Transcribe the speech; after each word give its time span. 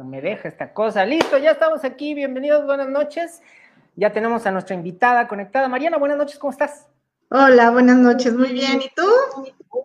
No 0.00 0.06
me 0.06 0.22
deja 0.22 0.48
esta 0.48 0.72
cosa. 0.72 1.04
Listo, 1.04 1.36
ya 1.36 1.50
estamos 1.50 1.84
aquí. 1.84 2.14
Bienvenidos, 2.14 2.64
buenas 2.64 2.88
noches. 2.88 3.42
Ya 3.96 4.10
tenemos 4.10 4.46
a 4.46 4.50
nuestra 4.50 4.74
invitada 4.74 5.28
conectada. 5.28 5.68
Mariana, 5.68 5.98
buenas 5.98 6.16
noches, 6.16 6.38
¿cómo 6.38 6.52
estás? 6.52 6.88
Hola, 7.28 7.70
buenas 7.70 7.98
noches, 7.98 8.32
muy 8.32 8.50
bien. 8.50 8.80
¿Y 8.80 8.88
tú? 8.96 9.04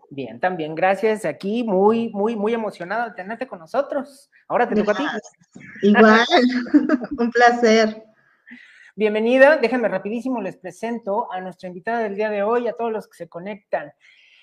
Bien, 0.08 0.40
también, 0.40 0.74
gracias. 0.74 1.26
Aquí 1.26 1.64
muy, 1.64 2.08
muy, 2.14 2.34
muy 2.34 2.54
emocionada 2.54 3.10
de 3.10 3.14
tenerte 3.14 3.46
con 3.46 3.58
nosotros. 3.58 4.30
Ahora 4.48 4.66
te 4.66 4.76
toca 4.76 4.92
a 4.92 4.94
ti. 4.94 5.04
Igual, 5.82 6.24
un 7.18 7.30
placer. 7.30 8.02
Bienvenida, 8.94 9.58
déjenme 9.58 9.88
rapidísimo, 9.88 10.40
les 10.40 10.56
presento 10.56 11.30
a 11.30 11.42
nuestra 11.42 11.68
invitada 11.68 11.98
del 11.98 12.16
día 12.16 12.30
de 12.30 12.42
hoy, 12.42 12.68
a 12.68 12.72
todos 12.72 12.90
los 12.90 13.06
que 13.06 13.18
se 13.18 13.28
conectan. 13.28 13.92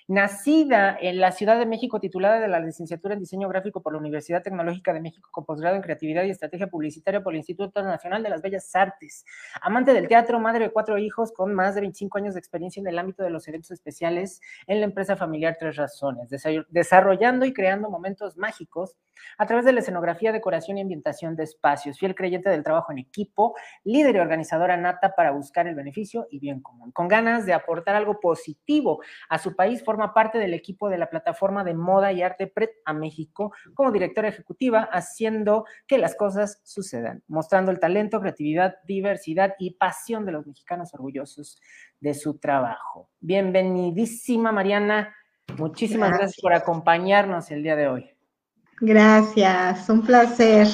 Nacida 0.07 0.97
en 0.99 1.19
la 1.19 1.31
Ciudad 1.31 1.57
de 1.57 1.65
México, 1.65 1.99
titulada 1.99 2.39
de 2.39 2.47
la 2.47 2.59
licenciatura 2.59 3.13
en 3.13 3.21
Diseño 3.21 3.47
Gráfico 3.47 3.81
por 3.81 3.93
la 3.93 3.99
Universidad 3.99 4.43
Tecnológica 4.43 4.93
de 4.93 4.99
México, 4.99 5.29
con 5.31 5.45
posgrado 5.45 5.75
en 5.75 5.81
Creatividad 5.81 6.23
y 6.23 6.29
Estrategia 6.29 6.67
Publicitaria 6.67 7.23
por 7.23 7.33
el 7.33 7.37
Instituto 7.37 7.81
Nacional 7.81 8.21
de 8.21 8.29
las 8.29 8.41
Bellas 8.41 8.75
Artes. 8.75 9.25
Amante 9.61 9.93
del 9.93 10.07
teatro, 10.07 10.39
madre 10.39 10.65
de 10.65 10.71
cuatro 10.71 10.97
hijos, 10.97 11.31
con 11.31 11.53
más 11.53 11.75
de 11.75 11.81
25 11.81 12.17
años 12.17 12.33
de 12.33 12.39
experiencia 12.39 12.81
en 12.81 12.87
el 12.87 12.99
ámbito 12.99 13.23
de 13.23 13.29
los 13.29 13.47
eventos 13.47 13.71
especiales 13.71 14.41
en 14.67 14.79
la 14.79 14.85
empresa 14.85 15.15
familiar 15.15 15.55
Tres 15.59 15.75
Razones, 15.77 16.29
desarrollando 16.69 17.45
y 17.45 17.53
creando 17.53 17.89
momentos 17.89 18.37
mágicos 18.37 18.97
a 19.37 19.45
través 19.45 19.65
de 19.65 19.73
la 19.73 19.79
escenografía, 19.79 20.31
decoración 20.31 20.77
y 20.77 20.81
ambientación 20.81 21.35
de 21.35 21.43
espacios. 21.43 21.97
Fiel 21.97 22.15
creyente 22.15 22.49
del 22.49 22.63
trabajo 22.63 22.91
en 22.91 22.99
equipo, 22.99 23.55
líder 23.83 24.15
y 24.15 24.19
organizadora 24.19 24.77
nata 24.77 25.15
para 25.15 25.31
buscar 25.31 25.67
el 25.67 25.75
beneficio 25.75 26.27
y 26.29 26.39
bien 26.39 26.61
común. 26.61 26.91
Con 26.91 27.07
ganas 27.07 27.45
de 27.45 27.53
aportar 27.53 27.95
algo 27.95 28.19
positivo 28.19 29.01
a 29.29 29.37
su 29.37 29.55
país, 29.55 29.83
forma 29.83 30.13
parte 30.13 30.37
del 30.37 30.53
equipo 30.53 30.89
de 30.89 30.97
la 30.97 31.09
plataforma 31.09 31.63
de 31.63 31.73
moda 31.73 32.11
y 32.11 32.21
arte 32.21 32.47
Pret 32.47 32.71
a 32.85 32.93
México 32.93 33.53
como 33.73 33.91
directora 33.91 34.27
ejecutiva, 34.27 34.89
haciendo 34.91 35.65
que 35.87 35.97
las 35.97 36.15
cosas 36.15 36.61
sucedan, 36.63 37.23
mostrando 37.27 37.71
el 37.71 37.79
talento, 37.79 38.19
creatividad, 38.19 38.75
diversidad 38.85 39.55
y 39.59 39.71
pasión 39.75 40.25
de 40.25 40.31
los 40.31 40.47
mexicanos 40.47 40.93
orgullosos 40.93 41.61
de 41.99 42.13
su 42.13 42.37
trabajo. 42.37 43.09
Bienvenidísima, 43.19 44.51
Mariana. 44.51 45.15
Muchísimas 45.57 46.09
gracias, 46.09 46.41
por 46.41 46.53
acompañarnos 46.53 47.51
el 47.51 47.63
día 47.63 47.75
de 47.75 47.87
hoy. 47.87 48.09
Gracias, 48.79 49.89
un 49.89 50.05
placer. 50.05 50.67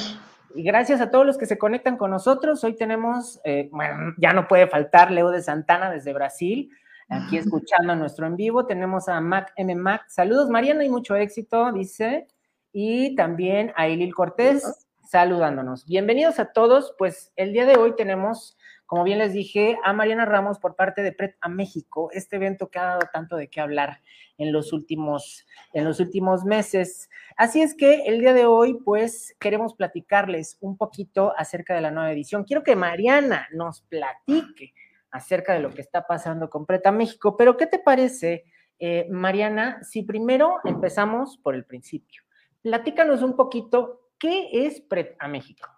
Y 0.54 0.62
gracias 0.62 1.00
a 1.00 1.10
todos 1.10 1.24
los 1.26 1.38
que 1.38 1.46
se 1.46 1.58
conectan 1.58 1.96
con 1.96 2.10
nosotros. 2.10 2.64
Hoy 2.64 2.74
tenemos, 2.74 3.40
eh, 3.44 3.68
bueno, 3.72 4.14
ya 4.18 4.32
no 4.32 4.48
puede 4.48 4.66
faltar 4.66 5.10
Leo 5.10 5.30
de 5.30 5.42
Santana 5.42 5.90
desde 5.90 6.12
Brasil 6.12 6.70
aquí 7.10 7.36
escuchando 7.36 7.94
nuestro 7.96 8.26
en 8.26 8.36
vivo. 8.36 8.66
Tenemos 8.66 9.08
a 9.08 9.20
Mac 9.20 9.52
M. 9.56 9.74
Mac. 9.74 10.04
Saludos, 10.08 10.48
Mariana, 10.48 10.84
y 10.84 10.88
mucho 10.88 11.16
éxito, 11.16 11.70
dice. 11.72 12.28
Y 12.72 13.14
también 13.16 13.72
a 13.76 13.88
Elil 13.88 14.14
Cortés 14.14 14.86
saludándonos. 15.10 15.86
Bienvenidos 15.86 16.38
a 16.38 16.52
todos. 16.52 16.94
Pues 16.96 17.32
el 17.34 17.52
día 17.52 17.66
de 17.66 17.76
hoy 17.76 17.96
tenemos, 17.96 18.56
como 18.86 19.02
bien 19.02 19.18
les 19.18 19.32
dije, 19.32 19.76
a 19.82 19.92
Mariana 19.92 20.24
Ramos 20.24 20.60
por 20.60 20.76
parte 20.76 21.02
de 21.02 21.10
Pret 21.10 21.36
a 21.40 21.48
México, 21.48 22.10
este 22.12 22.36
evento 22.36 22.70
que 22.70 22.78
ha 22.78 22.84
dado 22.84 23.00
tanto 23.12 23.34
de 23.34 23.50
qué 23.50 23.60
hablar 23.60 24.02
en 24.38 24.52
los 24.52 24.72
últimos, 24.72 25.48
en 25.72 25.84
los 25.84 25.98
últimos 25.98 26.44
meses. 26.44 27.10
Así 27.36 27.60
es 27.60 27.74
que 27.74 28.04
el 28.04 28.20
día 28.20 28.32
de 28.34 28.46
hoy, 28.46 28.78
pues, 28.84 29.34
queremos 29.40 29.74
platicarles 29.74 30.58
un 30.60 30.76
poquito 30.76 31.34
acerca 31.36 31.74
de 31.74 31.80
la 31.80 31.90
nueva 31.90 32.12
edición. 32.12 32.44
Quiero 32.44 32.62
que 32.62 32.76
Mariana 32.76 33.48
nos 33.52 33.80
platique 33.80 34.74
acerca 35.10 35.54
de 35.54 35.58
lo 35.58 35.70
que 35.70 35.80
está 35.80 36.06
pasando 36.06 36.48
con 36.48 36.66
Preta 36.66 36.92
México. 36.92 37.36
Pero, 37.36 37.56
¿qué 37.56 37.66
te 37.66 37.80
parece, 37.80 38.44
eh, 38.78 39.08
Mariana, 39.10 39.82
si 39.82 40.04
primero 40.04 40.58
empezamos 40.62 41.36
por 41.36 41.56
el 41.56 41.64
principio? 41.64 42.22
Platícanos 42.62 43.22
un 43.22 43.34
poquito, 43.34 43.99
¿qué 44.20 44.50
es 44.52 44.80
Preta 44.80 45.26
México? 45.26 45.68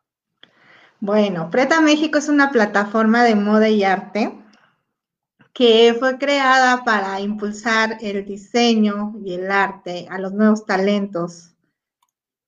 Bueno, 1.01 1.51
Preta 1.51 1.81
México 1.81 2.19
es 2.19 2.29
una 2.29 2.51
plataforma 2.51 3.25
de 3.25 3.35
moda 3.35 3.69
y 3.71 3.85
arte 3.85 4.39
que 5.53 5.95
fue 5.99 6.19
creada 6.19 6.85
para 6.85 7.21
impulsar 7.21 7.99
el 8.01 8.25
diseño 8.25 9.15
y 9.25 9.35
el 9.35 9.51
arte 9.51 10.07
a 10.11 10.19
los 10.19 10.33
nuevos 10.33 10.65
talentos, 10.65 11.55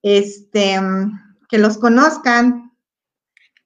este, 0.02 0.78
que 1.48 1.58
los 1.58 1.78
conozcan, 1.78 2.72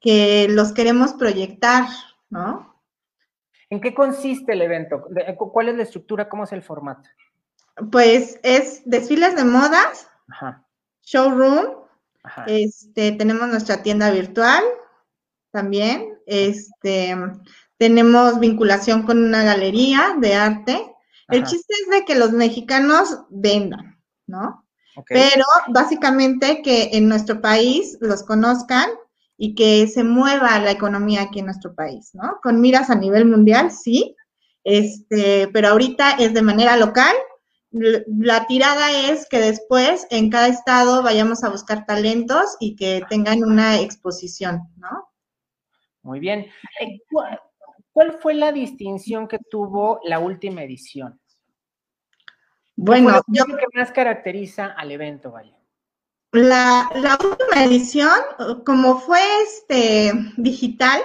que 0.00 0.48
los 0.50 0.72
queremos 0.72 1.14
proyectar, 1.14 1.86
¿no? 2.30 2.82
¿En 3.70 3.80
qué 3.80 3.94
consiste 3.94 4.54
el 4.54 4.62
evento? 4.62 5.06
¿Cuál 5.52 5.68
es 5.68 5.76
la 5.76 5.82
estructura? 5.82 6.28
¿Cómo 6.28 6.44
es 6.44 6.52
el 6.52 6.62
formato? 6.62 7.08
Pues 7.92 8.40
es 8.42 8.82
desfiles 8.84 9.36
de 9.36 9.44
modas, 9.44 10.10
showroom, 11.02 11.87
este, 12.46 13.12
tenemos 13.12 13.48
nuestra 13.48 13.82
tienda 13.82 14.10
virtual 14.10 14.62
también, 15.50 16.18
este, 16.26 17.16
tenemos 17.78 18.40
vinculación 18.40 19.04
con 19.04 19.24
una 19.24 19.44
galería 19.44 20.16
de 20.20 20.34
arte. 20.34 20.94
El 21.28 21.44
chiste 21.44 21.74
es 21.82 21.90
de 21.90 22.04
que 22.04 22.14
los 22.14 22.32
mexicanos 22.32 23.20
vendan, 23.28 24.00
¿no? 24.26 24.64
Pero 25.08 25.44
básicamente 25.68 26.62
que 26.62 26.90
en 26.92 27.08
nuestro 27.08 27.40
país 27.40 27.98
los 28.00 28.22
conozcan 28.24 28.90
y 29.36 29.54
que 29.54 29.86
se 29.86 30.02
mueva 30.02 30.58
la 30.58 30.72
economía 30.72 31.22
aquí 31.22 31.38
en 31.38 31.46
nuestro 31.46 31.74
país, 31.74 32.10
¿no? 32.14 32.38
Con 32.42 32.60
miras 32.60 32.90
a 32.90 32.96
nivel 32.96 33.24
mundial, 33.26 33.70
sí, 33.70 34.16
este, 34.64 35.48
pero 35.52 35.68
ahorita 35.68 36.12
es 36.12 36.34
de 36.34 36.42
manera 36.42 36.76
local. 36.76 37.14
La 37.70 38.46
tirada 38.46 39.10
es 39.10 39.28
que 39.28 39.38
después 39.38 40.06
en 40.10 40.30
cada 40.30 40.48
estado 40.48 41.02
vayamos 41.02 41.44
a 41.44 41.50
buscar 41.50 41.84
talentos 41.84 42.56
y 42.60 42.76
que 42.76 43.02
tengan 43.10 43.44
una 43.44 43.80
exposición, 43.80 44.62
¿no? 44.76 45.08
Muy 46.02 46.20
bien. 46.20 46.46
Eh, 46.80 47.00
¿Cuál 47.92 48.12
fue 48.20 48.34
la 48.34 48.52
distinción 48.52 49.28
que 49.28 49.38
tuvo 49.50 50.00
la 50.04 50.18
última 50.18 50.62
edición? 50.62 51.20
Bueno, 52.76 53.20
yo 53.26 53.44
creo 53.44 53.58
que 53.58 53.78
más 53.78 53.90
caracteriza 53.90 54.66
al 54.66 54.92
evento, 54.92 55.32
vaya. 55.32 55.58
La, 56.30 56.88
última 56.94 57.64
edición, 57.64 58.10
como 58.64 59.00
fue 59.00 59.18
este 59.42 60.12
digital, 60.36 61.00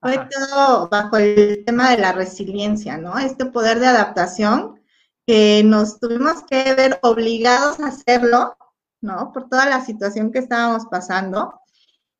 fue 0.00 0.18
todo 0.28 0.88
bajo 0.88 1.18
el 1.18 1.64
tema 1.64 1.90
de 1.92 1.98
la 1.98 2.10
resiliencia, 2.10 2.98
¿no? 2.98 3.16
Este 3.18 3.44
poder 3.44 3.78
de 3.78 3.86
adaptación 3.86 4.81
que 5.26 5.62
nos 5.64 5.98
tuvimos 6.00 6.42
que 6.48 6.74
ver 6.74 6.98
obligados 7.02 7.80
a 7.80 7.88
hacerlo, 7.88 8.56
¿no? 9.00 9.32
Por 9.32 9.48
toda 9.48 9.66
la 9.66 9.84
situación 9.84 10.32
que 10.32 10.40
estábamos 10.40 10.86
pasando. 10.86 11.60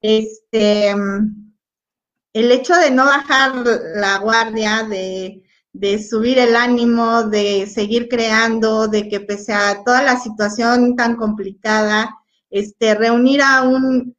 Este, 0.00 0.90
el 0.90 2.52
hecho 2.52 2.74
de 2.76 2.90
no 2.90 3.04
bajar 3.04 3.54
la 3.94 4.18
guardia, 4.18 4.84
de 4.84 5.42
de 5.72 6.02
subir 6.02 6.38
el 6.38 6.54
ánimo, 6.54 7.24
de 7.24 7.66
seguir 7.66 8.08
creando, 8.08 8.88
de 8.88 9.08
que 9.08 9.20
pese 9.20 9.52
a 9.52 9.82
toda 9.84 10.02
la 10.02 10.18
situación 10.18 10.96
tan 10.96 11.16
complicada, 11.16 12.14
este, 12.50 12.94
reunir 12.94 13.40
a 13.42 13.62
un, 13.62 14.14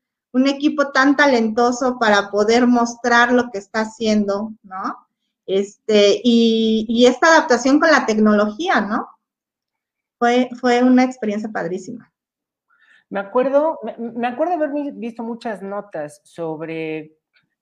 equipo 0.48 0.92
tan 0.92 1.16
talentoso 1.16 2.00
para 2.00 2.32
poder 2.32 2.66
mostrar 2.66 3.32
lo 3.32 3.52
que 3.52 3.60
está 3.60 3.82
haciendo, 3.82 4.52
¿no? 4.64 5.08
Este, 5.46 6.22
y, 6.24 7.06
esta 7.08 7.28
adaptación 7.28 7.80
con 7.80 7.92
la 7.92 8.06
tecnología, 8.06 8.82
¿no? 8.82 9.08
Fue, 10.18 10.50
fue 10.60 10.82
una 10.84 11.04
experiencia 11.04 11.50
padrísima. 11.52 12.12
Me 13.10 13.20
acuerdo, 13.20 13.80
me 13.98 14.28
acuerdo 14.28 14.54
haber 14.54 14.72
visto 14.94 15.22
muchas 15.24 15.62
notas 15.62 16.22
sobre 16.24 17.18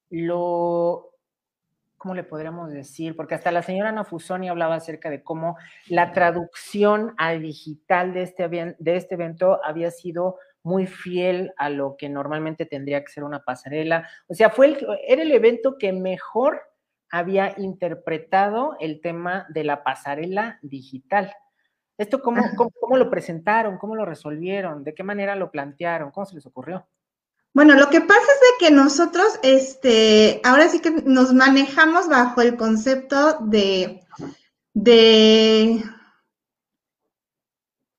lo 0.10 1.12
¿cómo 2.02 2.16
le 2.16 2.24
podríamos 2.24 2.72
decir? 2.72 3.16
Porque 3.16 3.36
hasta 3.36 3.52
la 3.52 3.62
señora 3.62 3.92
Nafusoni 3.92 4.50
hablaba 4.50 4.74
acerca 4.74 5.12
de 5.12 5.22
cómo 5.22 5.56
la 5.86 6.14
traducción 6.14 7.14
al 7.16 7.44
digital 7.44 8.12
de 8.16 8.24
este, 8.24 8.50
de 8.50 8.96
este 8.96 9.14
evento 9.14 9.64
había 9.64 9.92
sido 9.92 10.40
muy 10.64 10.88
fiel 10.88 11.54
a 11.58 11.70
lo 11.70 11.98
que 11.98 12.10
normalmente 12.10 12.66
tendría 12.66 13.04
que 13.04 13.12
ser 13.12 13.24
una 13.24 13.44
pasarela. 13.44 14.10
O 14.28 14.34
sea, 14.34 14.50
fue 14.50 14.66
el, 14.66 14.88
era 15.08 15.22
el 15.22 15.32
evento 15.32 15.78
que 15.78 15.94
mejor 15.94 16.64
había 17.12 17.54
interpretado 17.58 18.78
el 18.80 19.02
tema 19.02 19.46
de 19.50 19.64
la 19.64 19.84
pasarela 19.84 20.60
digital. 20.62 21.34
¿Esto 21.98 22.22
cómo, 22.22 22.42
cómo 22.56 22.98
lo 22.98 23.10
presentaron? 23.10 23.78
¿Cómo 23.78 23.96
lo 23.96 24.06
resolvieron? 24.06 24.84
¿De 24.84 24.96
qué 24.96 25.04
manera 25.04 25.36
lo 25.36 25.52
plantearon? 25.52 26.12
¿Cómo 26.12 26.26
se 26.26 26.36
les 26.36 26.46
ocurrió? 26.46 26.88
Bueno, 27.54 27.76
lo 27.76 27.90
que 27.90 28.00
pasa 28.00 28.22
es 28.22 28.60
de 28.60 28.66
que 28.66 28.74
nosotros, 28.74 29.40
este, 29.44 30.40
ahora 30.44 30.70
sí 30.70 30.80
que 30.80 30.92
nos 31.06 31.34
manejamos 31.34 32.08
bajo 32.08 32.42
el 32.42 32.56
concepto 32.56 33.40
de, 33.42 34.00
de, 34.74 35.84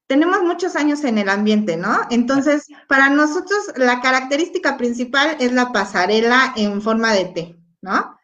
tenemos 0.06 0.42
muchos 0.42 0.74
años 0.74 1.04
en 1.04 1.18
el 1.18 1.28
ambiente, 1.28 1.76
¿no? 1.76 2.00
Entonces, 2.10 2.66
para 2.88 3.10
nosotros 3.10 3.72
la 3.76 4.00
característica 4.00 4.78
principal 4.78 5.36
es 5.38 5.52
la 5.52 5.70
pasarela 5.70 6.54
en 6.56 6.80
forma 6.80 7.12
de 7.12 7.24
T, 7.26 7.56
¿no? 7.82 8.18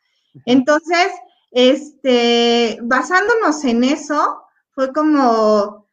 Entonces, 0.46 1.08
este, 1.50 2.79
basándonos 2.82 3.64
en 3.64 3.85
eso, 3.85 4.43
fue 4.70 4.93
como 4.93 5.88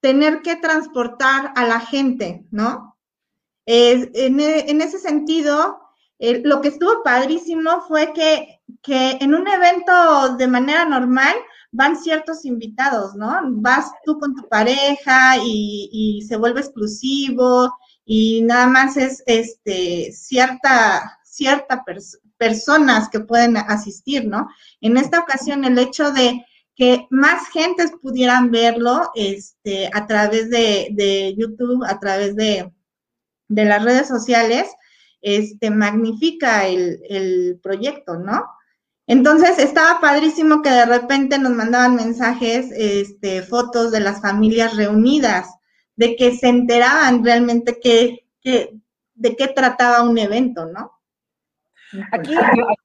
tener 0.00 0.42
que 0.42 0.56
transportar 0.56 1.52
a 1.56 1.64
la 1.66 1.80
gente, 1.80 2.46
¿no? 2.50 2.98
en, 3.68 4.40
en, 4.40 4.80
ese 4.80 4.98
sentido, 4.98 5.78
lo 6.18 6.60
que 6.62 6.68
estuvo 6.68 7.02
padrísimo 7.02 7.82
fue 7.86 8.14
que, 8.14 8.60
que 8.82 9.18
en 9.20 9.34
un 9.34 9.46
evento 9.46 10.36
de 10.36 10.48
manera 10.48 10.86
normal 10.86 11.34
van 11.70 11.98
ciertos 11.98 12.46
invitados, 12.46 13.14
¿no? 13.14 13.38
Vas 13.44 13.92
tú 14.06 14.18
con 14.18 14.34
tu 14.34 14.48
pareja 14.48 15.36
y, 15.44 15.90
y 15.92 16.22
se 16.22 16.38
vuelve 16.38 16.60
exclusivo 16.60 17.70
y 18.06 18.40
nada 18.40 18.66
más 18.68 18.96
es 18.96 19.22
este, 19.26 20.12
cierta, 20.12 21.20
cierta 21.22 21.84
personas 22.38 23.08
que 23.08 23.20
pueden 23.20 23.56
asistir, 23.56 24.26
¿no? 24.26 24.48
En 24.80 24.96
esta 24.96 25.20
ocasión, 25.20 25.64
el 25.64 25.78
hecho 25.78 26.10
de 26.12 26.44
que 26.74 27.06
más 27.10 27.48
gentes 27.48 27.92
pudieran 28.00 28.50
verlo 28.50 29.10
este, 29.14 29.90
a 29.92 30.06
través 30.06 30.48
de, 30.48 30.88
de 30.92 31.34
YouTube, 31.36 31.84
a 31.84 31.98
través 31.98 32.36
de, 32.36 32.72
las 33.48 33.82
redes 33.82 34.06
sociales, 34.06 34.68
este, 35.20 35.70
magnifica 35.70 36.66
el, 36.66 37.00
el 37.08 37.58
proyecto, 37.62 38.16
¿no? 38.18 38.44
Entonces 39.08 39.58
estaba 39.58 40.00
padrísimo 40.00 40.60
que 40.62 40.70
de 40.70 40.84
repente 40.84 41.38
nos 41.38 41.52
mandaban 41.52 41.96
mensajes, 41.96 42.70
este, 42.72 43.42
fotos 43.42 43.90
de 43.90 44.00
las 44.00 44.20
familias 44.20 44.76
reunidas 44.76 45.48
de 45.98 46.14
que 46.14 46.36
se 46.36 46.48
enteraban 46.48 47.24
realmente 47.24 47.80
que, 47.80 48.28
de 48.44 49.36
qué 49.36 49.48
trataba 49.48 50.02
un 50.02 50.16
evento, 50.16 50.66
¿no? 50.66 50.97
Aquí, 52.12 52.34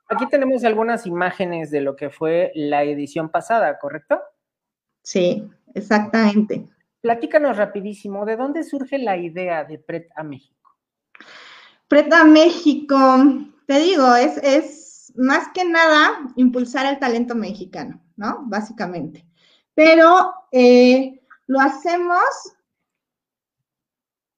aquí 0.10 0.28
tenemos 0.30 0.64
algunas 0.64 1.06
imágenes 1.06 1.72
de 1.72 1.82
lo 1.82 1.96
que 1.96 2.10
fue 2.10 2.52
la 2.56 2.84
edición 2.84 3.30
pasada, 3.30 3.78
¿correcto? 3.80 4.22
Sí, 5.02 5.48
exactamente. 5.74 6.68
Platícanos 7.02 7.58
rapidísimo, 7.58 8.26
¿de 8.26 8.38
dónde 8.38 8.64
surge 8.64 8.98
la 8.98 9.18
idea 9.18 9.66
de 9.66 9.78
Pret 9.78 10.10
a 10.16 10.24
México? 10.24 10.78
Pret 11.88 12.12
a 12.14 12.24
México, 12.24 12.98
te 13.68 13.80
digo, 13.80 14.16
es, 14.16 14.38
es 14.38 15.12
más 15.16 15.50
que 15.54 15.66
nada 15.66 16.20
impulsar 16.38 16.86
el 16.86 17.00
talento 17.00 17.36
mexicano, 17.36 18.02
¿no? 18.16 18.44
Básicamente. 18.46 19.26
Pero 19.76 20.34
eh, 20.52 21.22
lo 21.48 21.60
hacemos 21.60 22.24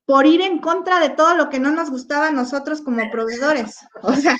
por 0.06 0.28
ir 0.28 0.42
en 0.42 0.60
contra 0.60 1.00
de 1.00 1.10
todo 1.10 1.36
lo 1.36 1.50
que 1.50 1.60
no 1.60 1.72
nos 1.72 1.90
gustaba 1.90 2.28
a 2.28 2.31
nosotros 2.31 2.81
como 2.81 3.10
proveedores. 3.10 3.80
O 4.02 4.13
sea, 4.13 4.38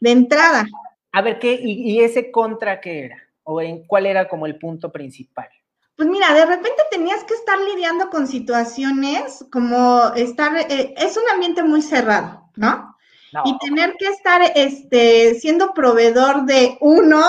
de 0.00 0.10
entrada. 0.10 0.66
A 1.12 1.22
ver, 1.22 1.38
¿qué? 1.38 1.58
¿Y, 1.62 2.00
ese 2.00 2.30
contra 2.30 2.80
qué 2.80 3.04
era? 3.06 3.18
¿O 3.44 3.60
en 3.60 3.86
cuál 3.86 4.06
era 4.06 4.28
como 4.28 4.46
el 4.46 4.58
punto 4.58 4.90
principal? 4.90 5.48
Pues 5.96 6.08
mira, 6.08 6.32
de 6.32 6.46
repente 6.46 6.82
tenías 6.90 7.22
que 7.24 7.34
estar 7.34 7.58
lidiando 7.58 8.08
con 8.08 8.26
situaciones 8.26 9.44
como 9.52 10.12
estar, 10.16 10.56
eh, 10.56 10.94
es 10.96 11.16
un 11.16 11.28
ambiente 11.32 11.62
muy 11.62 11.82
cerrado, 11.82 12.50
¿no? 12.56 12.96
Y 13.44 13.58
tener 13.58 13.94
que 13.96 14.08
estar 14.08 14.40
este, 14.56 15.34
siendo 15.34 15.72
proveedor 15.72 16.46
de 16.46 16.78
uno 16.80 17.22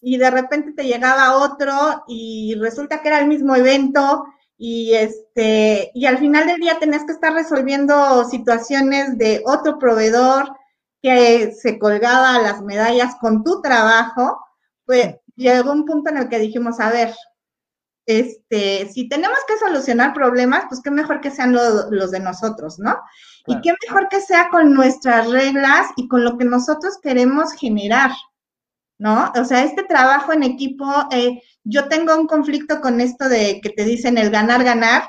y 0.00 0.16
de 0.18 0.30
repente 0.30 0.72
te 0.72 0.84
llegaba 0.84 1.36
otro 1.36 2.04
y 2.06 2.54
resulta 2.60 3.00
que 3.00 3.08
era 3.08 3.18
el 3.18 3.26
mismo 3.26 3.56
evento 3.56 4.24
y 4.64 4.94
este, 4.94 5.90
y 5.92 6.06
al 6.06 6.18
final 6.18 6.46
del 6.46 6.60
día 6.60 6.78
tenías 6.78 7.04
que 7.04 7.10
estar 7.10 7.32
resolviendo 7.32 8.24
situaciones 8.26 9.18
de 9.18 9.42
otro 9.44 9.76
proveedor 9.76 10.54
que 11.02 11.50
se 11.50 11.80
colgaba 11.80 12.38
las 12.38 12.62
medallas 12.62 13.16
con 13.20 13.42
tu 13.42 13.60
trabajo, 13.60 14.38
pues 14.86 15.16
llegó 15.34 15.72
un 15.72 15.84
punto 15.84 16.10
en 16.10 16.18
el 16.18 16.28
que 16.28 16.38
dijimos, 16.38 16.78
a 16.78 16.90
ver, 16.92 17.12
este, 18.06 18.88
si 18.92 19.08
tenemos 19.08 19.38
que 19.48 19.58
solucionar 19.58 20.14
problemas, 20.14 20.66
pues 20.68 20.80
qué 20.80 20.92
mejor 20.92 21.20
que 21.20 21.32
sean 21.32 21.52
los 21.52 22.12
de 22.12 22.20
nosotros, 22.20 22.78
¿no? 22.78 22.96
Y 23.48 23.60
qué 23.62 23.74
mejor 23.84 24.06
que 24.08 24.20
sea 24.20 24.48
con 24.48 24.74
nuestras 24.74 25.28
reglas 25.28 25.88
y 25.96 26.06
con 26.06 26.22
lo 26.22 26.38
que 26.38 26.44
nosotros 26.44 27.00
queremos 27.02 27.52
generar, 27.54 28.12
¿no? 29.02 29.32
O 29.34 29.44
sea, 29.44 29.64
este 29.64 29.82
trabajo 29.82 30.32
en 30.32 30.44
equipo, 30.44 30.86
eh, 31.10 31.42
yo 31.64 31.88
tengo 31.88 32.14
un 32.16 32.28
conflicto 32.28 32.80
con 32.80 33.00
esto 33.00 33.28
de 33.28 33.60
que 33.60 33.70
te 33.70 33.84
dicen 33.84 34.16
el 34.16 34.30
ganar, 34.30 34.62
ganar. 34.62 35.08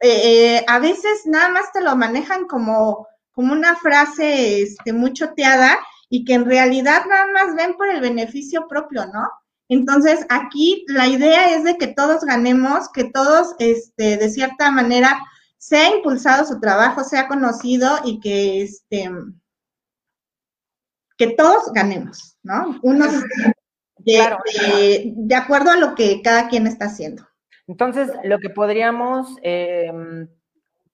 Eh, 0.00 0.58
eh, 0.58 0.64
a 0.68 0.78
veces 0.78 1.22
nada 1.24 1.48
más 1.48 1.72
te 1.72 1.80
lo 1.80 1.96
manejan 1.96 2.46
como, 2.46 3.06
como 3.32 3.54
una 3.54 3.76
frase 3.76 4.60
este, 4.60 4.92
muy 4.92 5.14
choteada 5.14 5.78
y 6.10 6.26
que 6.26 6.34
en 6.34 6.44
realidad 6.44 7.06
nada 7.08 7.28
más 7.32 7.56
ven 7.56 7.76
por 7.78 7.88
el 7.88 8.02
beneficio 8.02 8.68
propio, 8.68 9.06
¿no? 9.06 9.26
Entonces, 9.70 10.26
aquí 10.28 10.84
la 10.88 11.06
idea 11.06 11.54
es 11.56 11.64
de 11.64 11.78
que 11.78 11.86
todos 11.86 12.24
ganemos, 12.24 12.90
que 12.92 13.04
todos, 13.04 13.54
este, 13.58 14.18
de 14.18 14.28
cierta 14.28 14.70
manera, 14.70 15.18
sea 15.56 15.96
impulsado 15.96 16.44
su 16.44 16.60
trabajo, 16.60 17.04
sea 17.04 17.26
conocido 17.26 18.00
y 18.04 18.20
que, 18.20 18.62
este, 18.62 19.10
que 21.16 21.28
todos 21.28 21.72
ganemos, 21.72 22.29
¿no? 22.42 22.78
Unos 22.82 23.22
de, 23.98 25.12
de, 25.16 25.34
acuerdo 25.34 25.70
a 25.70 25.76
lo 25.76 25.94
que 25.94 26.22
cada 26.22 26.48
quien 26.48 26.66
está 26.66 26.86
haciendo. 26.86 27.26
Entonces, 27.66 28.10
lo 28.24 28.38
que 28.38 28.50
podríamos 28.50 29.36
em, 29.42 30.28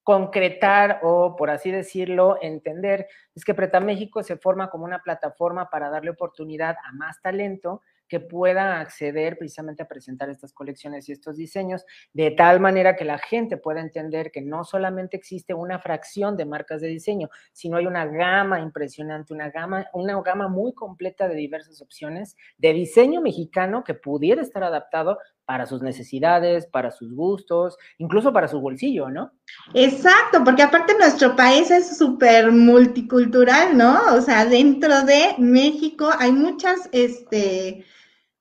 concretar 0.03 1.01
o, 1.03 1.37
por 1.37 1.51
así 1.51 1.71
decirlo, 1.71 2.39
entender 2.43 3.07
es 3.35 3.45
que 3.45 3.55
Preta 3.55 3.81
México 3.81 4.23
se 4.23 4.37
forma 4.37 4.71
como 4.71 4.85
una 4.85 5.03
plataforma 5.03 5.71
para 5.71 5.89
darle 5.91 6.11
oportunidad 6.11 6.77
a 6.85 6.93
más 6.93 7.21
talento 7.23 7.83
que 8.09 8.21
pueda 8.21 8.81
acceder 8.81 9.39
precisamente 9.39 9.83
a 9.83 9.89
presentar 9.89 10.31
estas 10.31 10.53
colecciones 10.53 11.09
y 11.09 11.13
estos 11.13 11.37
diseños, 11.37 11.85
de 12.13 12.31
tal 12.31 12.61
manera 12.61 12.97
que 12.97 13.05
la 13.05 13.19
gente 13.19 13.57
pueda 13.57 13.81
entender 13.81 14.31
que 14.31 14.43
no 14.43 14.65
solamente 14.65 15.17
existe 15.17 15.55
una 15.55 15.79
fracción 15.79 16.37
de 16.37 16.47
marcas 16.47 16.81
de 16.81 16.89
diseño, 16.89 17.29
sino 17.53 17.77
hay 17.77 17.87
una 17.87 18.07
gama 18.07 18.61
impresionante, 18.61 19.33
una 19.33 19.51
gama, 19.51 19.87
una 19.93 20.21
gama 20.23 20.49
muy 20.49 20.73
completa 20.75 21.29
de 21.29 21.35
diversas 21.37 21.81
opciones 21.83 22.37
de 22.59 22.73
diseño 22.73 23.21
mexicano 23.21 23.85
que 23.85 23.95
pudiera 23.95 24.43
estar 24.43 24.63
adaptado 24.63 25.19
para 25.47 25.65
sus 25.65 25.81
necesidades, 25.81 26.67
para 26.67 26.91
sus 26.91 27.15
gustos, 27.15 27.79
incluso 27.99 28.33
para 28.33 28.49
su 28.49 28.61
bolsillo, 28.61 29.09
¿no? 29.09 29.33
Exacto, 29.75 30.43
porque 30.45 30.63
aparte 30.63 30.99
nuestro 30.99 31.37
país 31.37 31.71
es 31.71 31.97
súper 31.97 32.51
multicultural, 32.51 33.79
¿no? 33.79 34.15
O 34.15 34.21
sea, 34.21 34.45
dentro 34.45 35.03
de 35.03 35.37
México 35.39 36.11
hay 36.19 36.33
muchas, 36.33 36.89
este, 36.91 37.85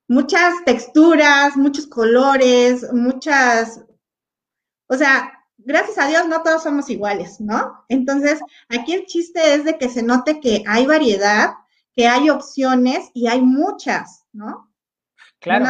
muchas 0.07 0.53
texturas, 0.65 1.55
muchos 1.55 1.85
colores, 1.85 2.91
muchas, 2.91 3.85
o 4.87 4.95
sea, 4.95 5.31
gracias 5.57 5.97
a 5.99 6.07
Dios 6.07 6.27
no 6.27 6.41
todos 6.41 6.63
somos 6.63 6.89
iguales, 6.89 7.39
¿no? 7.39 7.85
Entonces, 7.87 8.39
aquí 8.69 8.93
el 8.93 9.05
chiste 9.05 9.53
es 9.53 9.63
de 9.63 9.77
que 9.77 9.89
se 9.89 10.01
note 10.01 10.39
que 10.39 10.63
hay 10.67 10.87
variedad, 10.87 11.53
que 11.95 12.07
hay 12.07 12.31
opciones 12.31 13.11
y 13.13 13.27
hay 13.27 13.41
muchas, 13.41 14.25
¿no? 14.33 14.71
Claro. 15.39 15.65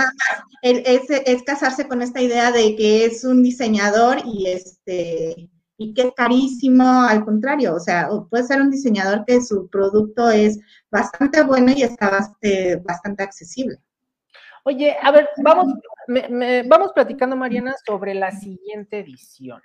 es, 0.61 1.43
casarse 1.43 1.87
con 1.87 2.01
esta 2.01 2.21
idea 2.21 2.51
de 2.51 2.75
que 2.75 3.05
es 3.05 3.23
un 3.23 3.43
diseñador 3.43 4.19
y 4.25 4.47
este 4.47 5.49
y 5.77 5.93
que 5.93 6.03
es 6.03 6.11
carísimo, 6.15 7.01
al 7.01 7.25
contrario, 7.25 7.75
o 7.75 7.79
sea, 7.79 8.07
puede 8.29 8.45
ser 8.45 8.61
un 8.61 8.71
diseñador 8.71 9.25
que 9.25 9.41
su 9.41 9.69
producto 9.69 10.29
es 10.29 10.57
bastante 10.89 11.43
bueno 11.43 11.73
y 11.75 11.83
está 11.83 12.09
bastante, 12.09 12.77
bastante 12.77 13.23
accesible. 13.23 13.77
Oye, 14.63 14.95
a 15.01 15.11
ver, 15.11 15.29
vamos, 15.43 15.73
vamos 16.67 16.91
platicando, 16.93 17.35
Mariana, 17.35 17.75
sobre 17.85 18.13
la 18.13 18.31
siguiente 18.31 18.99
edición. 18.99 19.61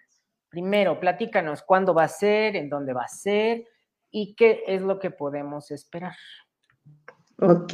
Primero, 0.49 0.99
platícanos 0.99 1.62
cuándo 1.62 1.95
va 1.95 2.04
a 2.04 2.09
ser, 2.09 2.57
en 2.57 2.69
dónde 2.69 2.92
va 2.92 3.04
a 3.04 3.09
ser 3.09 3.64
y 4.11 4.35
qué 4.35 4.64
es 4.66 4.83
lo 4.83 4.99
que 4.99 5.12
podemos 5.12 5.71
esperar. 5.71 6.16
Ok, 7.40 7.73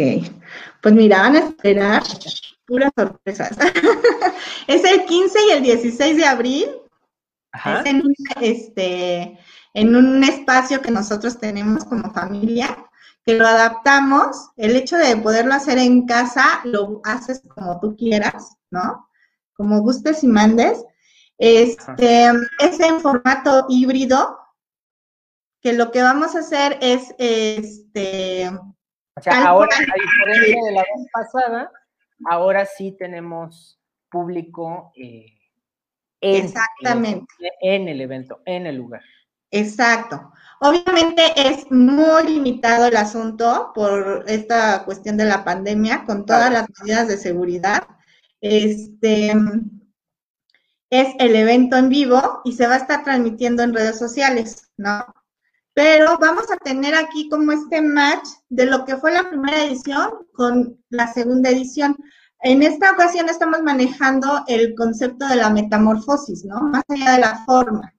pues 0.80 0.94
mira, 0.94 1.22
van 1.22 1.36
a 1.36 1.38
esperar 1.40 2.02
puras 2.66 2.92
sorpresas. 2.96 3.50
es 4.66 4.84
el 4.84 5.04
15 5.04 5.38
y 5.48 5.50
el 5.52 5.62
16 5.62 6.16
de 6.16 6.24
abril. 6.24 6.66
Ajá. 7.52 7.80
Es 7.80 7.86
en 7.86 8.02
este, 8.40 9.38
en 9.74 9.96
un 9.96 10.22
espacio 10.24 10.80
que 10.82 10.90
nosotros 10.90 11.38
tenemos 11.38 11.84
como 11.84 12.12
familia 12.12 12.76
que 13.26 13.34
lo 13.34 13.44
adaptamos, 13.44 14.50
el 14.56 14.76
hecho 14.76 14.96
de 14.96 15.16
poderlo 15.16 15.52
hacer 15.52 15.78
en 15.78 16.06
casa, 16.06 16.60
lo 16.62 17.00
haces 17.04 17.42
como 17.48 17.80
tú 17.80 17.96
quieras, 17.96 18.56
¿no? 18.70 19.08
Como 19.54 19.80
gustes 19.80 20.22
y 20.22 20.28
mandes. 20.28 20.84
Este, 21.36 22.26
es 22.60 22.80
en 22.80 23.00
formato 23.00 23.66
híbrido, 23.68 24.38
que 25.60 25.72
lo 25.72 25.90
que 25.90 26.02
vamos 26.02 26.36
a 26.36 26.38
hacer 26.38 26.78
es, 26.80 27.14
este... 27.18 28.48
O 29.16 29.22
sea, 29.22 29.46
ahora, 29.46 29.74
a 29.76 29.80
diferencia 29.80 30.62
de 30.62 30.72
la 30.72 30.80
vez 30.82 31.06
pasada, 31.12 31.70
ahora 32.26 32.66
sí 32.66 32.94
tenemos 32.98 33.80
público 34.10 34.92
eh, 34.94 35.26
Exactamente. 36.20 37.26
en 37.60 37.88
el 37.88 38.00
evento, 38.00 38.42
en 38.44 38.66
el 38.66 38.76
lugar. 38.76 39.02
Exacto. 39.50 40.32
Obviamente 40.60 41.22
es 41.34 41.70
muy 41.70 42.24
limitado 42.24 42.86
el 42.86 42.96
asunto 42.96 43.72
por 43.74 44.24
esta 44.26 44.84
cuestión 44.84 45.16
de 45.16 45.24
la 45.24 45.44
pandemia, 45.44 46.04
con 46.04 46.26
todas 46.26 46.52
las 46.52 46.66
medidas 46.80 47.08
de 47.08 47.16
seguridad. 47.16 47.86
Este 48.40 49.32
es 50.90 51.14
el 51.18 51.36
evento 51.36 51.76
en 51.76 51.88
vivo 51.88 52.40
y 52.44 52.52
se 52.52 52.66
va 52.66 52.74
a 52.74 52.78
estar 52.78 53.02
transmitiendo 53.04 53.62
en 53.62 53.74
redes 53.74 53.98
sociales, 53.98 54.70
¿no? 54.76 55.04
Pero 55.76 56.16
vamos 56.18 56.50
a 56.50 56.56
tener 56.56 56.94
aquí 56.94 57.28
como 57.28 57.52
este 57.52 57.82
match 57.82 58.26
de 58.48 58.64
lo 58.64 58.86
que 58.86 58.96
fue 58.96 59.12
la 59.12 59.28
primera 59.28 59.62
edición 59.62 60.10
con 60.32 60.82
la 60.88 61.12
segunda 61.12 61.50
edición. 61.50 61.94
En 62.40 62.62
esta 62.62 62.92
ocasión 62.92 63.28
estamos 63.28 63.62
manejando 63.62 64.42
el 64.48 64.74
concepto 64.74 65.28
de 65.28 65.36
la 65.36 65.50
metamorfosis, 65.50 66.46
¿no? 66.46 66.62
Más 66.62 66.82
allá 66.88 67.12
de 67.12 67.18
la 67.18 67.44
forma, 67.44 67.92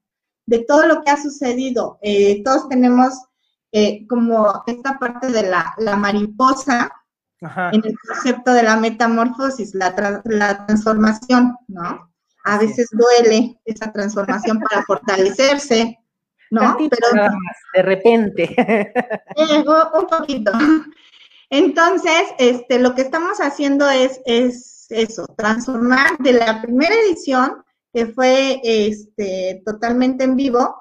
de 0.48 0.66
todo 0.68 0.88
lo 0.88 1.04
que 1.04 1.12
ha 1.12 1.22
sucedido. 1.22 2.00
Eh, 2.02 2.42
todos 2.44 2.68
tenemos 2.68 3.14
eh, 3.72 4.08
como 4.08 4.64
esta 4.66 4.98
parte 4.98 5.28
de 5.28 5.44
la, 5.44 5.76
mariposa 5.98 6.92
en 7.40 7.86
el 7.86 7.96
concepto 8.08 8.54
de 8.54 8.64
la 8.64 8.78
metamorfosis, 8.78 9.76
la, 9.76 10.22
la 10.26 10.66
transformación, 10.66 11.56
¿no? 11.68 12.12
A 12.44 12.58
veces 12.58 12.90
duele 12.92 13.62
esa 13.66 13.92
transformación 13.92 14.62
para 14.62 14.84
fortalecerse, 14.84 16.00
¿no? 16.52 16.78
Pero 16.78 17.30
de 17.74 17.82
repente. 17.82 18.56
Un 19.38 20.08
poquito. 20.08 20.52
Entonces, 21.50 22.24
este, 22.40 22.80
lo 22.80 22.94
que 22.94 23.02
estamos 23.04 23.40
haciendo 23.40 23.90
es, 23.90 24.20
es 24.26 24.88
eso, 24.90 25.26
transformar 25.38 26.18
de 26.20 26.34
la 26.34 26.62
primera 26.62 26.94
edición, 26.96 27.64
que 27.94 28.08
fue 28.08 28.60
este, 28.64 29.62
totalmente 29.66 30.26
en 30.26 30.36
vivo, 30.36 30.76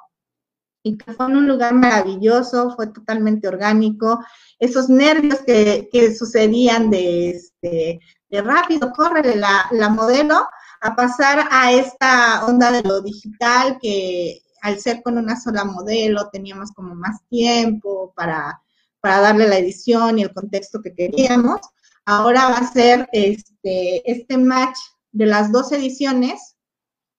y 0.83 0.97
que 0.97 1.13
fue 1.13 1.27
en 1.27 1.37
un 1.37 1.49
lugar 1.49 1.75
maravilloso, 1.75 2.75
fue 2.77 2.87
totalmente 2.89 3.49
orgánico, 3.49 4.25
esos 4.59 4.89
nervios 4.89 5.41
que, 5.41 5.89
que 5.91 6.15
sucedían 6.15 6.91
de, 6.91 7.31
este, 7.31 8.01
de 8.29 8.43
rápido, 8.43 8.93
corre 8.93 9.35
la, 9.35 9.67
la 9.73 9.89
modelo, 9.89 10.47
a 10.81 10.95
pasar 10.95 11.49
a 11.51 11.73
esta 11.73 12.47
onda 12.47 12.71
de 12.71 12.83
lo 12.83 13.01
digital 13.01 13.79
que 13.81 14.43
al 14.67 14.81
ser 14.81 15.03
con 15.03 15.17
una 15.17 15.41
sola 15.41 15.65
modelo 15.65 16.29
teníamos 16.31 16.73
como 16.73 16.95
más 16.95 17.21
tiempo 17.29 18.13
para 18.17 18.61
para 19.07 19.21
darle 19.21 19.47
la 19.47 19.59
edición 19.59 20.19
y 20.19 20.23
el 20.23 20.33
contexto 20.35 20.81
que 20.83 20.93
queríamos. 20.93 21.61
Ahora 22.05 22.49
va 22.49 22.59
a 22.59 22.73
ser 22.73 23.09
este, 23.13 24.03
este 24.11 24.37
match 24.37 24.77
de 25.13 25.27
las 25.27 25.53
dos 25.53 25.71
ediciones 25.71 26.57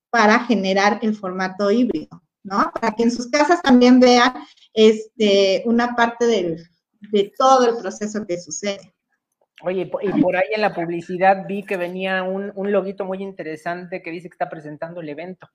para 0.09 0.39
generar 0.39 0.99
el 1.01 1.15
formato 1.15 1.71
híbrido, 1.71 2.21
¿no? 2.43 2.71
Para 2.73 2.93
que 2.93 3.03
en 3.03 3.11
sus 3.11 3.29
casas 3.29 3.61
también 3.61 4.01
vean 4.01 4.33
este, 4.73 5.63
una 5.65 5.95
parte 5.95 6.25
de 6.25 7.33
todo 7.37 7.69
el 7.69 7.77
proceso 7.77 8.25
que 8.27 8.37
sucede. 8.37 8.93
Oye, 9.63 9.89
y 10.01 10.21
por 10.21 10.35
ahí 10.35 10.49
en 10.53 10.61
la 10.61 10.73
publicidad 10.73 11.45
vi 11.47 11.63
que 11.63 11.77
venía 11.77 12.23
un, 12.23 12.51
un 12.53 13.05
muy 13.05 13.23
interesante 13.23 14.01
que 14.01 14.11
dice 14.11 14.27
que 14.27 14.33
está 14.33 14.49
presentando 14.49 14.99
el 14.99 15.07
evento. 15.07 15.47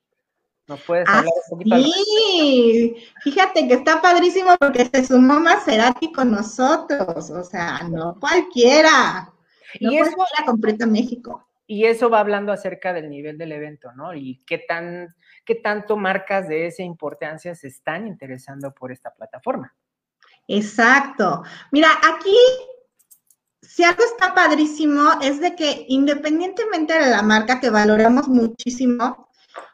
¿Nos 0.68 0.80
puedes 0.82 1.08
ah, 1.08 1.18
hablar 1.18 1.32
un 1.50 1.58
poquito? 1.58 1.76
Sí, 1.76 2.96
fíjate 3.22 3.66
que 3.66 3.74
está 3.74 4.00
padrísimo 4.00 4.56
porque 4.58 4.84
se 4.86 5.04
sumó 5.04 5.40
Maserati 5.40 6.12
con 6.12 6.30
nosotros, 6.30 7.30
o 7.30 7.44
sea, 7.44 7.82
no 7.88 8.18
cualquiera. 8.20 9.32
No 9.80 9.92
y 9.92 9.98
eso 9.98 10.16
era 10.36 10.46
completa 10.46 10.86
México. 10.86 11.48
Y 11.66 11.86
eso 11.86 12.10
va 12.10 12.20
hablando 12.20 12.52
acerca 12.52 12.92
del 12.92 13.08
nivel 13.08 13.38
del 13.38 13.52
evento, 13.52 13.92
¿no? 13.92 14.14
Y 14.14 14.42
qué 14.46 14.58
tan, 14.58 15.14
qué 15.44 15.54
tanto 15.54 15.96
marcas 15.96 16.48
de 16.48 16.66
esa 16.66 16.82
importancia 16.82 17.54
se 17.54 17.68
están 17.68 18.06
interesando 18.06 18.74
por 18.74 18.92
esta 18.92 19.12
plataforma. 19.14 19.74
Exacto. 20.48 21.42
Mira, 21.70 21.88
aquí 22.02 22.36
si 23.62 23.84
algo 23.84 24.02
está 24.04 24.34
padrísimo 24.34 25.12
es 25.22 25.40
de 25.40 25.54
que 25.54 25.86
independientemente 25.88 26.98
de 26.98 27.10
la 27.10 27.22
marca 27.22 27.60
que 27.60 27.70
valoramos 27.70 28.28
muchísimo, 28.28 29.28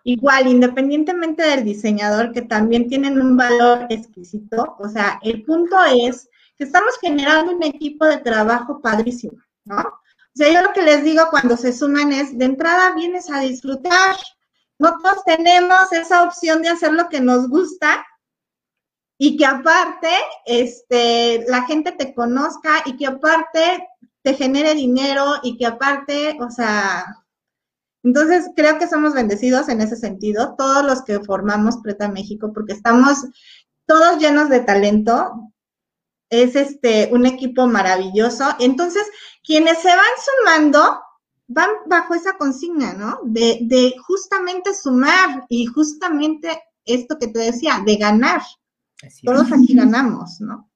Igual, 0.04 0.46
independientemente 0.48 1.42
del 1.42 1.64
diseñador, 1.64 2.32
que 2.32 2.42
también 2.42 2.88
tienen 2.88 3.20
un 3.20 3.36
valor 3.36 3.86
exquisito, 3.90 4.76
o 4.78 4.88
sea, 4.88 5.18
el 5.22 5.44
punto 5.44 5.76
es 5.84 6.28
que 6.56 6.64
estamos 6.64 6.98
generando 7.00 7.52
un 7.52 7.62
equipo 7.62 8.04
de 8.06 8.18
trabajo 8.18 8.80
padrísimo, 8.80 9.38
¿no? 9.64 9.78
O 9.78 10.34
sea, 10.34 10.52
yo 10.52 10.62
lo 10.62 10.72
que 10.72 10.82
les 10.82 11.04
digo 11.04 11.24
cuando 11.30 11.56
se 11.56 11.72
suman 11.72 12.12
es, 12.12 12.36
de 12.36 12.44
entrada 12.44 12.94
vienes 12.94 13.30
a 13.30 13.40
disfrutar. 13.40 14.16
No 14.78 14.96
todos 15.02 15.24
tenemos 15.24 15.92
esa 15.92 16.22
opción 16.22 16.62
de 16.62 16.68
hacer 16.68 16.92
lo 16.92 17.08
que 17.08 17.20
nos 17.20 17.48
gusta 17.48 18.06
y 19.18 19.36
que 19.36 19.44
aparte, 19.44 20.12
este, 20.46 21.44
la 21.48 21.64
gente 21.64 21.90
te 21.92 22.14
conozca 22.14 22.82
y 22.86 22.96
que 22.96 23.06
aparte 23.06 23.88
te 24.22 24.34
genere 24.34 24.74
dinero 24.74 25.24
y 25.42 25.56
que 25.56 25.66
aparte, 25.66 26.38
o 26.40 26.50
sea, 26.50 27.04
entonces, 28.08 28.50
creo 28.56 28.78
que 28.78 28.88
somos 28.88 29.12
bendecidos 29.12 29.68
en 29.68 29.82
ese 29.82 29.94
sentido, 29.94 30.54
todos 30.56 30.82
los 30.82 31.02
que 31.02 31.20
formamos 31.20 31.76
Preta 31.82 32.08
México, 32.08 32.52
porque 32.54 32.72
estamos 32.72 33.18
todos 33.84 34.18
llenos 34.18 34.48
de 34.48 34.60
talento. 34.60 35.52
Es 36.30 36.56
este 36.56 37.10
un 37.12 37.26
equipo 37.26 37.66
maravilloso. 37.66 38.46
Entonces, 38.60 39.02
quienes 39.44 39.76
se 39.80 39.88
van 39.88 40.14
sumando 40.24 41.00
van 41.48 41.68
bajo 41.84 42.14
esa 42.14 42.38
consigna, 42.38 42.94
¿no? 42.94 43.20
De, 43.24 43.58
de 43.60 43.94
justamente 44.06 44.72
sumar 44.72 45.44
y 45.50 45.66
justamente 45.66 46.62
esto 46.86 47.18
que 47.18 47.28
te 47.28 47.40
decía, 47.40 47.82
de 47.84 47.96
ganar. 47.96 48.40
Todos 49.22 49.52
aquí 49.52 49.74
ganamos, 49.74 50.40
¿no? 50.40 50.67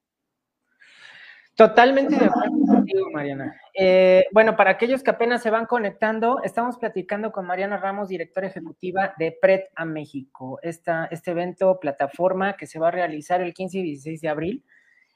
Totalmente 1.55 2.15
de 2.15 2.25
acuerdo 2.25 2.65
contigo, 2.65 3.11
Mariana. 3.11 3.55
Eh, 3.75 4.25
bueno, 4.31 4.55
para 4.55 4.71
aquellos 4.71 5.03
que 5.03 5.11
apenas 5.11 5.43
se 5.43 5.51
van 5.51 5.67
conectando, 5.67 6.41
estamos 6.43 6.77
platicando 6.77 7.31
con 7.31 7.45
Mariana 7.45 7.77
Ramos, 7.77 8.09
directora 8.09 8.47
ejecutiva 8.47 9.13
de 9.19 9.37
PRET 9.39 9.69
a 9.75 9.85
México, 9.85 10.59
esta, 10.63 11.05
este 11.11 11.31
evento, 11.31 11.79
plataforma 11.79 12.53
que 12.57 12.65
se 12.65 12.79
va 12.79 12.87
a 12.87 12.91
realizar 12.91 13.41
el 13.41 13.53
15 13.53 13.77
y 13.77 13.83
16 13.83 14.21
de 14.21 14.29
abril 14.29 14.63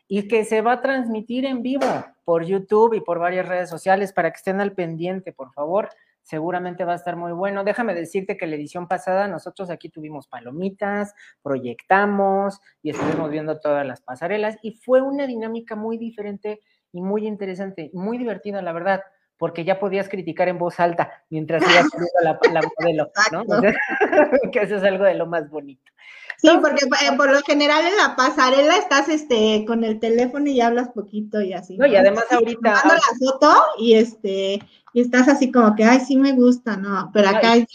y 0.07 0.27
que 0.27 0.45
se 0.45 0.61
va 0.61 0.73
a 0.73 0.81
transmitir 0.81 1.43
en 1.45 1.63
vivo 1.63 2.05
por 2.23 2.45
YouTube 2.45 2.93
y 2.93 3.01
por 3.01 3.17
varias 3.17 3.47
redes 3.47 3.69
sociales 3.69 4.13
para 4.13 4.29
que 4.29 4.37
estén 4.37 4.61
al 4.61 4.73
pendiente, 4.73 5.33
por 5.33 5.51
favor 5.53 5.89
seguramente 6.27 6.83
va 6.83 6.91
a 6.91 6.97
estar 6.97 7.15
muy 7.15 7.31
bueno. 7.31 7.63
Déjame 7.63 7.95
decirte 7.95 8.35
que 8.35 8.47
la 8.47 8.55
edición 8.55 8.87
pasada 8.87 9.29
nosotros 9.29 9.69
aquí 9.69 9.89
tuvimos 9.89 10.27
palomitas, 10.27 11.13
proyectamos 11.41 12.59
y 12.83 12.89
estuvimos 12.89 13.31
viendo 13.31 13.59
todas 13.61 13.87
las 13.87 14.01
pasarelas 14.01 14.57
y 14.61 14.73
fue 14.73 15.01
una 15.01 15.25
dinámica 15.25 15.77
muy 15.77 15.97
diferente 15.97 16.59
y 16.91 17.01
muy 17.01 17.25
interesante, 17.25 17.91
muy 17.93 18.17
divertida, 18.17 18.61
la 18.61 18.73
verdad, 18.73 19.03
porque 19.37 19.63
ya 19.63 19.79
podías 19.79 20.09
criticar 20.09 20.49
en 20.49 20.57
voz 20.57 20.81
alta 20.81 21.23
mientras 21.29 21.63
ibas 21.63 21.87
viendo 21.91 22.09
la, 22.21 22.39
la 22.51 22.61
modelo, 22.77 23.09
¿no? 23.31 23.45
que 24.51 24.59
eso 24.59 24.75
es 24.75 24.83
algo 24.83 25.05
de 25.05 25.13
lo 25.13 25.27
más 25.27 25.49
bonito. 25.49 25.91
Sí, 26.37 26.49
porque 26.61 26.85
eh, 26.85 27.17
por 27.17 27.31
lo 27.31 27.41
general 27.41 27.85
en 27.85 27.97
la 27.97 28.15
pasarela 28.15 28.77
estás 28.77 29.09
este 29.09 29.65
con 29.65 29.83
el 29.83 29.99
teléfono 29.99 30.47
y 30.47 30.61
hablas 30.61 30.89
poquito 30.89 31.41
y 31.41 31.53
así. 31.53 31.77
No, 31.77 31.87
y 31.87 31.95
además 31.95 32.25
ahorita. 32.29 32.71
Mando 32.71 32.93
la 32.93 33.31
foto 33.31 33.55
y 33.79 33.95
este, 33.95 34.59
y 34.93 35.01
estás 35.01 35.27
así 35.27 35.51
como 35.51 35.75
que, 35.75 35.83
ay, 35.83 35.99
sí 35.99 36.15
me 36.15 36.33
gusta, 36.33 36.77
¿no? 36.77 37.09
Pero 37.11 37.29
acá 37.29 37.57
y, 37.57 37.65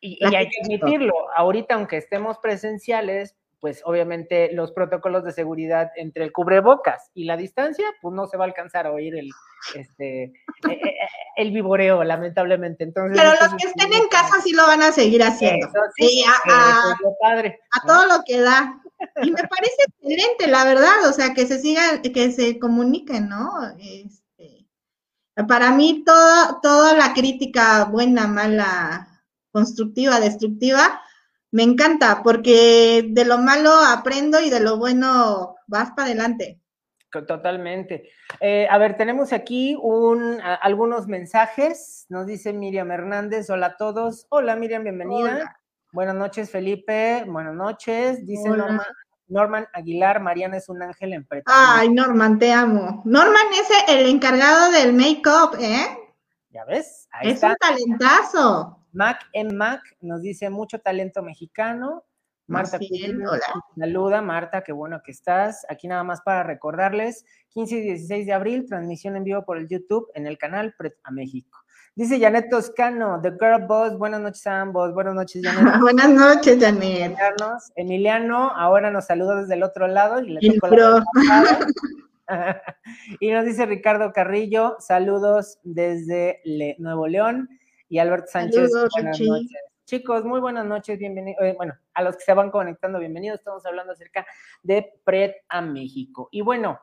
y, 0.00 0.18
y 0.20 0.34
hay 0.34 0.48
que 0.48 0.60
admitirlo, 0.62 1.14
ahorita 1.34 1.76
aunque 1.76 1.96
estemos 1.96 2.38
presenciales, 2.38 3.34
pues 3.64 3.80
obviamente 3.86 4.52
los 4.52 4.72
protocolos 4.72 5.24
de 5.24 5.32
seguridad 5.32 5.90
entre 5.96 6.22
el 6.22 6.32
cubrebocas 6.32 7.10
y 7.14 7.24
la 7.24 7.38
distancia, 7.38 7.86
pues 8.02 8.14
no 8.14 8.26
se 8.26 8.36
va 8.36 8.44
a 8.44 8.48
alcanzar 8.48 8.86
a 8.86 8.92
oír 8.92 9.16
el, 9.16 9.30
este, 9.74 10.24
e, 10.24 10.32
e, 10.68 10.72
e, 10.74 11.08
el 11.36 11.50
vivoreo, 11.50 12.04
lamentablemente. 12.04 12.84
Entonces, 12.84 13.16
Pero 13.16 13.30
los 13.30 13.54
que 13.54 13.68
estén 13.68 13.90
en 13.94 14.06
casa 14.08 14.42
sí 14.42 14.52
lo 14.52 14.66
van 14.66 14.82
a 14.82 14.92
seguir 14.92 15.22
haciendo. 15.22 15.66
sí, 15.96 16.22
a, 16.46 16.92
a 16.92 17.86
todo 17.86 18.06
lo 18.06 18.22
que 18.26 18.38
da. 18.38 18.82
Y 19.22 19.30
me 19.30 19.42
parece 19.44 19.76
excelente, 19.88 20.46
la 20.46 20.64
verdad, 20.66 21.08
o 21.08 21.14
sea, 21.14 21.32
que 21.32 21.46
se 21.46 21.58
siga, 21.58 22.02
que 22.02 22.32
se 22.32 22.58
comuniquen, 22.58 23.30
¿no? 23.30 23.50
Este, 23.78 24.68
para 25.48 25.70
mí, 25.70 26.04
toda 26.04 26.94
la 26.98 27.14
crítica 27.14 27.86
buena, 27.86 28.26
mala, 28.26 29.22
constructiva, 29.52 30.20
destructiva, 30.20 31.00
me 31.54 31.62
encanta 31.62 32.20
porque 32.24 33.06
de 33.10 33.24
lo 33.24 33.38
malo 33.38 33.70
aprendo 33.70 34.40
y 34.40 34.50
de 34.50 34.58
lo 34.58 34.76
bueno 34.76 35.54
vas 35.68 35.92
para 35.92 36.06
adelante. 36.06 36.60
Totalmente. 37.28 38.10
Eh, 38.40 38.66
a 38.68 38.76
ver, 38.76 38.96
tenemos 38.96 39.32
aquí 39.32 39.78
un, 39.80 40.40
algunos 40.42 41.06
mensajes. 41.06 42.06
Nos 42.08 42.26
dice 42.26 42.52
Miriam 42.52 42.90
Hernández, 42.90 43.48
hola 43.50 43.66
a 43.66 43.76
todos. 43.76 44.26
Hola 44.30 44.56
Miriam, 44.56 44.82
bienvenida. 44.82 45.56
Buenas 45.92 46.16
noches, 46.16 46.50
Felipe. 46.50 47.22
Buenas 47.24 47.54
noches. 47.54 48.26
Dice 48.26 48.48
Norman, 48.48 48.86
Norman, 49.28 49.68
Aguilar, 49.74 50.20
Mariana 50.20 50.56
es 50.56 50.68
un 50.68 50.82
ángel 50.82 51.12
en 51.12 51.24
Ay, 51.46 51.88
Norman, 51.88 52.36
te 52.36 52.52
amo. 52.52 53.00
Norman 53.04 53.46
es 53.52 53.94
el 53.94 54.08
encargado 54.08 54.72
del 54.72 54.92
make-up, 54.92 55.56
¿eh? 55.60 55.86
Ya 56.50 56.64
ves. 56.64 57.06
Ahí 57.12 57.30
es 57.30 57.40
un 57.44 57.54
talentazo. 57.60 58.83
Mac 58.94 59.28
en 59.32 59.56
Mac 59.56 59.82
nos 60.00 60.22
dice 60.22 60.48
mucho 60.50 60.78
talento 60.78 61.22
mexicano. 61.22 62.04
Marta, 62.46 62.78
saluda, 63.78 64.20
Marta, 64.20 64.62
qué 64.62 64.72
bueno 64.72 65.00
que 65.02 65.10
estás. 65.10 65.64
Aquí 65.68 65.88
nada 65.88 66.04
más 66.04 66.20
para 66.20 66.42
recordarles, 66.42 67.24
15 67.48 67.76
y 67.76 67.80
16 67.80 68.26
de 68.26 68.32
abril, 68.34 68.66
transmisión 68.66 69.16
en 69.16 69.24
vivo 69.24 69.44
por 69.44 69.56
el 69.56 69.66
YouTube 69.66 70.10
en 70.14 70.26
el 70.26 70.36
canal 70.36 70.74
Pret 70.76 70.94
a 71.04 71.10
México. 71.10 71.58
Dice 71.96 72.20
Janet 72.20 72.50
Toscano, 72.50 73.20
The 73.22 73.30
Girl 73.32 73.66
Boss, 73.66 73.96
buenas 73.96 74.20
noches 74.20 74.46
a 74.46 74.60
ambos, 74.60 74.92
buenas 74.92 75.14
noches 75.14 75.42
Janet. 75.42 75.80
buenas 75.80 76.10
noches 76.10 76.58
Janet. 76.60 77.16
Emiliano, 77.76 78.50
ahora 78.50 78.90
nos 78.90 79.06
saluda 79.06 79.40
desde 79.40 79.54
el 79.54 79.62
otro 79.62 79.88
lado 79.88 80.20
y 80.20 80.30
le 80.30 80.40
y 83.20 83.30
nos 83.30 83.44
dice 83.44 83.66
Ricardo 83.66 84.12
Carrillo, 84.12 84.76
saludos 84.80 85.58
desde 85.62 86.42
Nuevo 86.78 87.06
León 87.06 87.48
y 87.88 87.98
Albert 87.98 88.28
Sánchez, 88.28 88.70
buenas 88.92 89.20
noches. 89.20 89.52
Chicos, 89.86 90.24
muy 90.24 90.40
buenas 90.40 90.64
noches, 90.64 90.98
bienvenidos. 90.98 91.42
Eh, 91.42 91.54
bueno, 91.56 91.74
a 91.92 92.02
los 92.02 92.16
que 92.16 92.24
se 92.24 92.32
van 92.32 92.50
conectando, 92.50 92.98
bienvenidos. 92.98 93.38
Estamos 93.38 93.66
hablando 93.66 93.92
acerca 93.92 94.26
de 94.62 94.94
Pred 95.04 95.32
a 95.50 95.60
México. 95.60 96.28
Y 96.30 96.40
bueno, 96.40 96.80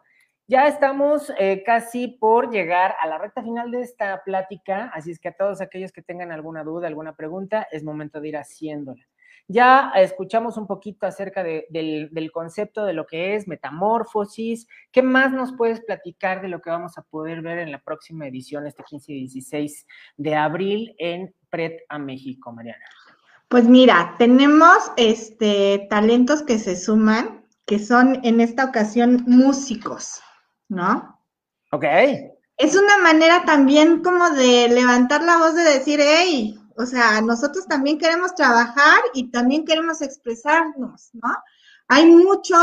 ya 0.48 0.68
estamos 0.68 1.32
eh, 1.40 1.64
casi 1.66 2.08
por 2.08 2.52
llegar 2.52 2.96
a 3.00 3.08
la 3.08 3.18
recta 3.18 3.42
final 3.42 3.72
de 3.72 3.82
esta 3.82 4.24
plática, 4.24 4.92
así 4.94 5.12
es 5.12 5.20
que 5.20 5.30
a 5.30 5.36
todos 5.36 5.62
aquellos 5.62 5.92
que 5.92 6.02
tengan 6.04 6.32
alguna 6.32 6.64
duda, 6.64 6.88
alguna 6.88 7.16
pregunta, 7.16 7.68
es 7.72 7.84
momento 7.84 8.22
de 8.22 8.30
ir 8.30 8.38
haciéndola. 8.38 9.04
Ya 9.48 9.92
escuchamos 9.96 10.58
un 10.58 10.68
poquito 10.68 11.06
acerca 11.06 11.44
del, 11.44 12.32
concepto 12.34 12.86
de 12.86 12.94
lo 12.94 13.06
que 13.06 13.36
es 13.36 13.48
metamorfosis. 13.48 14.68
¿Qué 14.92 15.02
más 15.02 15.32
nos 15.34 15.54
puedes 15.54 15.82
platicar 15.82 16.42
de 16.42 16.48
lo 16.48 16.62
que 16.62 16.70
vamos 16.70 16.98
a 16.98 17.04
poder 17.04 17.42
ver 17.42 17.60
en 17.60 17.72
la 17.72 17.80
próxima 17.80 18.28
edición, 18.28 18.68
este 18.68 18.84
15 18.84 19.12
y 19.12 19.20
16 19.22 19.88
de 20.18 20.36
abril 20.36 20.96
en 20.98 21.34
Pred 21.50 21.74
a 21.90 22.00
México, 22.00 22.52
Mariana? 22.52 22.86
Pues 23.50 23.68
mira, 23.68 24.16
tenemos 24.18 24.92
este, 24.96 25.88
talentos 25.90 26.44
que 26.44 26.58
se 26.58 26.76
suman, 26.76 27.46
que 27.66 27.80
son 27.80 28.20
en 28.24 28.40
esta 28.40 28.66
ocasión 28.66 29.24
músicos. 29.28 30.22
¿no? 30.72 31.20
Ok. 31.72 31.84
Es 32.58 32.76
una 32.76 32.98
manera 33.00 33.44
también 33.46 34.02
como 34.02 34.30
de 34.32 34.70
levantar 34.70 35.22
la 35.24 35.38
voz 35.38 35.56
de 35.56 35.64
decir, 35.64 36.00
hey, 36.02 36.58
o 36.78 36.86
sea, 36.86 37.22
nosotros 37.22 37.68
también 37.68 37.98
queremos 37.98 38.36
trabajar 38.36 39.00
y 39.14 39.30
también 39.32 39.66
queremos 39.66 40.02
expresarnos, 40.02 41.10
¿no? 41.14 41.30
Hay 41.88 42.06
muchos, 42.06 42.60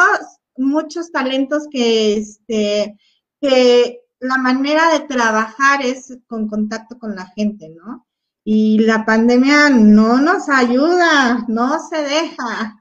muchos 0.57 1.13
talentos 1.13 1.69
que, 1.71 2.17
este, 2.17 2.97
que 3.41 4.01
la 4.21 4.39
manera 4.39 4.93
de 4.93 5.01
trabajar 5.01 5.85
es 5.85 6.19
con 6.27 6.49
contacto 6.49 6.99
con 6.99 7.15
la 7.15 7.27
gente, 7.37 7.69
¿no? 7.71 8.07
Y 8.45 8.79
la 8.81 9.05
pandemia 9.05 9.69
no 9.71 10.21
nos 10.21 10.49
ayuda, 10.49 11.45
no 11.49 11.79
se 11.89 12.03
deja. 12.03 12.77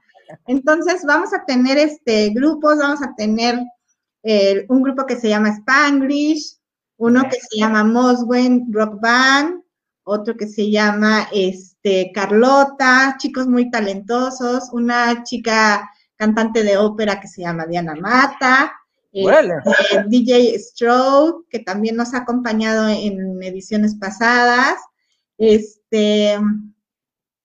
Entonces 0.46 1.04
vamos 1.06 1.32
a 1.34 1.44
tener 1.44 1.78
este 1.78 2.30
grupos, 2.30 2.78
vamos 2.78 3.02
a 3.02 3.14
tener 3.14 3.60
un 4.68 4.82
grupo 4.82 5.06
que 5.06 5.16
se 5.16 5.28
llama 5.28 5.50
Spanglish, 5.50 6.58
uno 6.96 7.22
que 7.30 7.38
se 7.40 7.58
llama 7.58 7.84
Moswen 7.84 8.72
Rock 8.72 9.00
Band, 9.00 9.62
otro 10.08 10.36
que 10.36 10.48
se 10.48 10.70
llama 10.70 11.28
este, 11.32 12.10
Carlota, 12.14 13.16
chicos 13.18 13.46
muy 13.46 13.70
talentosos, 13.70 14.70
una 14.72 15.22
chica 15.22 15.90
cantante 16.16 16.62
de 16.62 16.78
ópera 16.78 17.20
que 17.20 17.28
se 17.28 17.42
llama 17.42 17.66
Diana 17.66 17.94
Mata, 17.94 18.72
este, 19.12 20.04
DJ 20.08 20.58
Stroke, 20.58 21.46
que 21.50 21.58
también 21.58 21.96
nos 21.96 22.14
ha 22.14 22.18
acompañado 22.18 22.88
en 22.88 23.42
ediciones 23.42 23.94
pasadas. 23.94 24.80
Este, 25.36 26.38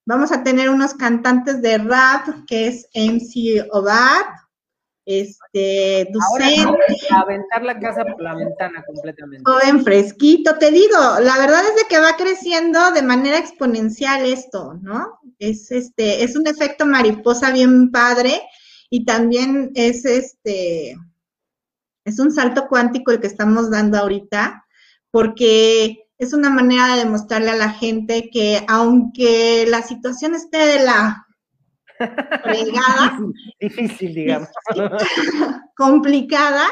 vamos 0.06 0.32
a 0.32 0.44
tener 0.44 0.70
unos 0.70 0.94
cantantes 0.94 1.62
de 1.62 1.78
rap, 1.78 2.46
que 2.48 2.68
es 2.68 2.88
MC 2.96 3.68
Obad, 3.72 4.26
este, 5.06 6.08
docente. 6.12 7.08
aventar 7.10 7.64
la 7.64 7.80
casa 7.80 8.06
por 8.06 8.22
la 8.22 8.36
ventana 8.36 8.84
completamente. 8.86 9.50
Joven 9.50 9.84
fresquito, 9.84 10.58
te 10.58 10.72
digo, 10.72 10.98
la 11.22 11.38
verdad 11.38 11.62
es 11.70 11.76
de 11.76 11.88
que 11.90 12.00
va 12.00 12.16
creciendo 12.18 12.92
de 12.92 13.02
manera 13.02 13.38
exponencial 13.38 14.26
esto, 14.26 14.76
¿no? 14.82 15.20
Es 15.40 15.72
este, 15.72 16.24
es 16.24 16.36
un 16.36 16.48
efecto 16.48 16.86
mariposa 16.86 17.52
bien 17.52 17.92
padre 17.92 18.42
y 18.90 19.06
también 19.06 19.72
es 19.76 20.06
este, 20.06 20.96
es 22.06 22.20
un 22.20 22.32
salto 22.32 22.68
cuántico 22.68 23.12
el 23.12 23.20
que 23.20 23.28
estamos 23.28 23.70
dando 23.70 23.98
ahorita, 23.98 24.66
porque 25.12 26.08
es 26.18 26.34
una 26.34 26.50
manera 26.50 26.96
de 26.96 27.04
demostrarle 27.04 27.52
a 27.52 27.56
la 27.56 27.70
gente 27.70 28.30
que 28.32 28.64
aunque 28.68 29.66
la 29.68 29.82
situación 29.82 30.36
esté 30.36 30.58
de 30.58 30.86
la 30.86 31.23
Difícil, 33.60 34.14
digamos. 34.14 34.50
complicada, 35.76 36.66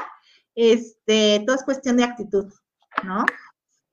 este, 0.56 1.44
todo 1.46 1.56
es 1.56 1.64
cuestión 1.64 1.98
de 1.98 2.04
actitud, 2.04 2.52
¿no? 3.04 3.26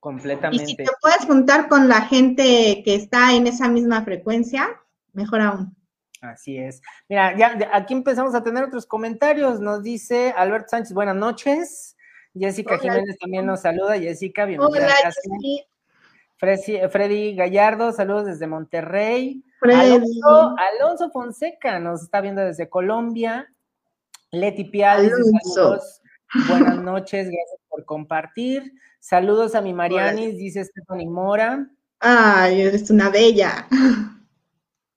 Completamente. 0.00 0.64
Y 0.64 0.66
si 0.66 0.76
te 0.76 0.86
puedes 1.00 1.24
juntar 1.24 1.68
con 1.68 1.88
la 1.88 2.02
gente 2.02 2.82
que 2.84 2.94
está 2.94 3.34
en 3.34 3.46
esa 3.46 3.68
misma 3.68 4.02
frecuencia, 4.04 4.68
mejor 5.12 5.40
aún. 5.40 5.76
Así 6.20 6.56
es. 6.56 6.82
Mira, 7.08 7.36
ya 7.36 7.70
aquí 7.72 7.94
empezamos 7.94 8.34
a 8.34 8.42
tener 8.42 8.64
otros 8.64 8.86
comentarios. 8.86 9.60
Nos 9.60 9.82
dice 9.82 10.34
Albert 10.36 10.68
Sánchez, 10.68 10.92
buenas 10.92 11.16
noches. 11.16 11.96
Jessica 12.34 12.78
Jiménez 12.78 13.18
también 13.18 13.46
nos 13.46 13.62
saluda. 13.62 13.98
Jessica, 13.98 14.44
bienvenida. 14.44 14.86
Hola, 14.86 15.12
Freddy 16.38 17.34
Gallardo, 17.34 17.92
saludos 17.92 18.26
desde 18.26 18.46
Monterrey. 18.46 19.44
Alonso, 20.80 21.10
Fonseca 21.10 21.80
nos 21.80 22.02
está 22.02 22.20
viendo 22.20 22.40
desde 22.40 22.68
Colombia. 22.68 23.52
Leti 24.30 24.64
Pial, 24.64 25.10
saludos. 25.10 26.00
Buenas 26.48 26.78
noches, 26.78 27.26
gracias 27.26 27.60
por 27.68 27.84
compartir. 27.84 28.72
Saludos 29.00 29.54
a 29.54 29.62
mi 29.62 29.72
Marianis, 29.72 30.36
dice 30.36 30.64
Stephanie 30.64 31.08
Mora. 31.08 31.68
Ay, 31.98 32.60
eres 32.62 32.90
una 32.90 33.10
bella. 33.10 33.66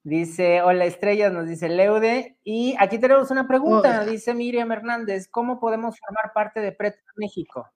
Dice, 0.03 0.61
hola 0.61 0.85
estrellas, 0.85 1.31
nos 1.31 1.47
dice 1.47 1.69
Leude. 1.69 2.37
Y 2.43 2.75
aquí 2.79 2.99
tenemos 2.99 3.31
una 3.31 3.47
pregunta, 3.47 4.05
dice 4.05 4.33
Miriam 4.33 4.71
Hernández, 4.71 5.27
¿cómo 5.27 5.59
podemos 5.59 5.95
formar 5.99 6.33
parte 6.33 6.59
de 6.59 6.71
Pret 6.71 6.95
México? 7.15 7.67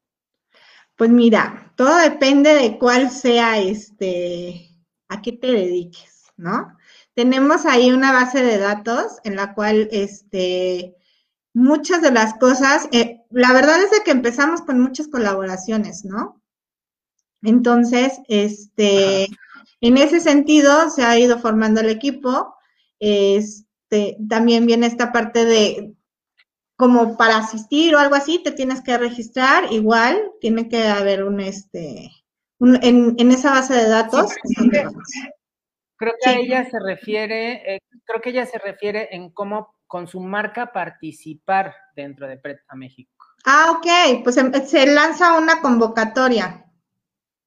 Pues 0.95 1.10
mira, 1.10 1.73
todo 1.75 1.97
depende 1.97 2.53
de 2.53 2.77
cuál 2.77 3.10
sea 3.12 3.60
este, 3.60 4.69
a 5.10 5.21
qué 5.21 5.34
te 5.34 5.47
dediques, 5.47 6.31
¿no? 6.38 6.77
Tenemos 7.13 7.65
ahí 7.65 7.91
una 7.91 8.13
base 8.13 8.43
de 8.43 8.58
datos 8.58 9.19
en 9.23 9.36
la 9.36 9.53
cual, 9.53 9.89
este, 9.91 10.95
muchas 11.53 12.01
de 12.01 12.12
las 12.12 12.36
cosas, 12.36 12.88
eh, 12.91 13.21
la 13.29 13.51
verdad 13.53 13.81
es 13.81 13.91
de 13.91 14.03
que 14.03 14.12
empezamos 14.12 14.62
con 14.62 14.79
muchas 14.79 15.08
colaboraciones, 15.08 16.05
¿no? 16.05 16.41
Entonces, 17.41 18.13
este, 18.27 19.27
en 19.81 19.97
ese 19.97 20.19
sentido 20.19 20.89
se 20.89 21.03
ha 21.03 21.17
ido 21.19 21.39
formando 21.39 21.81
el 21.81 21.89
equipo. 21.89 22.55
Este, 22.99 24.17
también 24.29 24.65
viene 24.65 24.88
esta 24.88 25.12
parte 25.12 25.45
de, 25.45 25.93
como 26.75 27.17
para 27.17 27.38
asistir 27.38 27.95
o 27.95 27.99
algo 27.99 28.15
así, 28.15 28.41
te 28.43 28.51
tienes 28.51 28.81
que 28.81 28.97
registrar, 28.97 29.71
igual, 29.71 30.31
tiene 30.41 30.67
que 30.67 30.88
haber 30.88 31.23
un, 31.23 31.39
este, 31.39 32.11
en, 32.59 33.15
en, 33.17 33.31
esa 33.31 33.51
base 33.51 33.73
de 33.73 33.89
datos. 33.89 34.33
creo 35.97 36.13
que 36.21 36.29
a 36.29 36.33
ella 36.33 36.69
se 36.69 36.77
refiere, 36.79 37.75
eh, 37.75 37.79
creo 38.03 38.21
que 38.21 38.31
ella 38.31 38.45
se 38.45 38.57
refiere 38.57 39.15
en 39.15 39.29
cómo 39.31 39.75
con 39.88 40.07
su 40.07 40.19
marca 40.19 40.73
participar 40.73 41.73
dentro 41.95 42.27
de 42.27 42.38
Pret 42.38 42.59
a 42.67 42.75
México. 42.75 43.11
Ah, 43.45 43.77
ok, 43.77 44.23
pues 44.23 44.38
em, 44.38 44.51
se 44.65 44.88
lanza 44.88 45.38
una 45.38 45.61
convocatoria. 45.61 46.65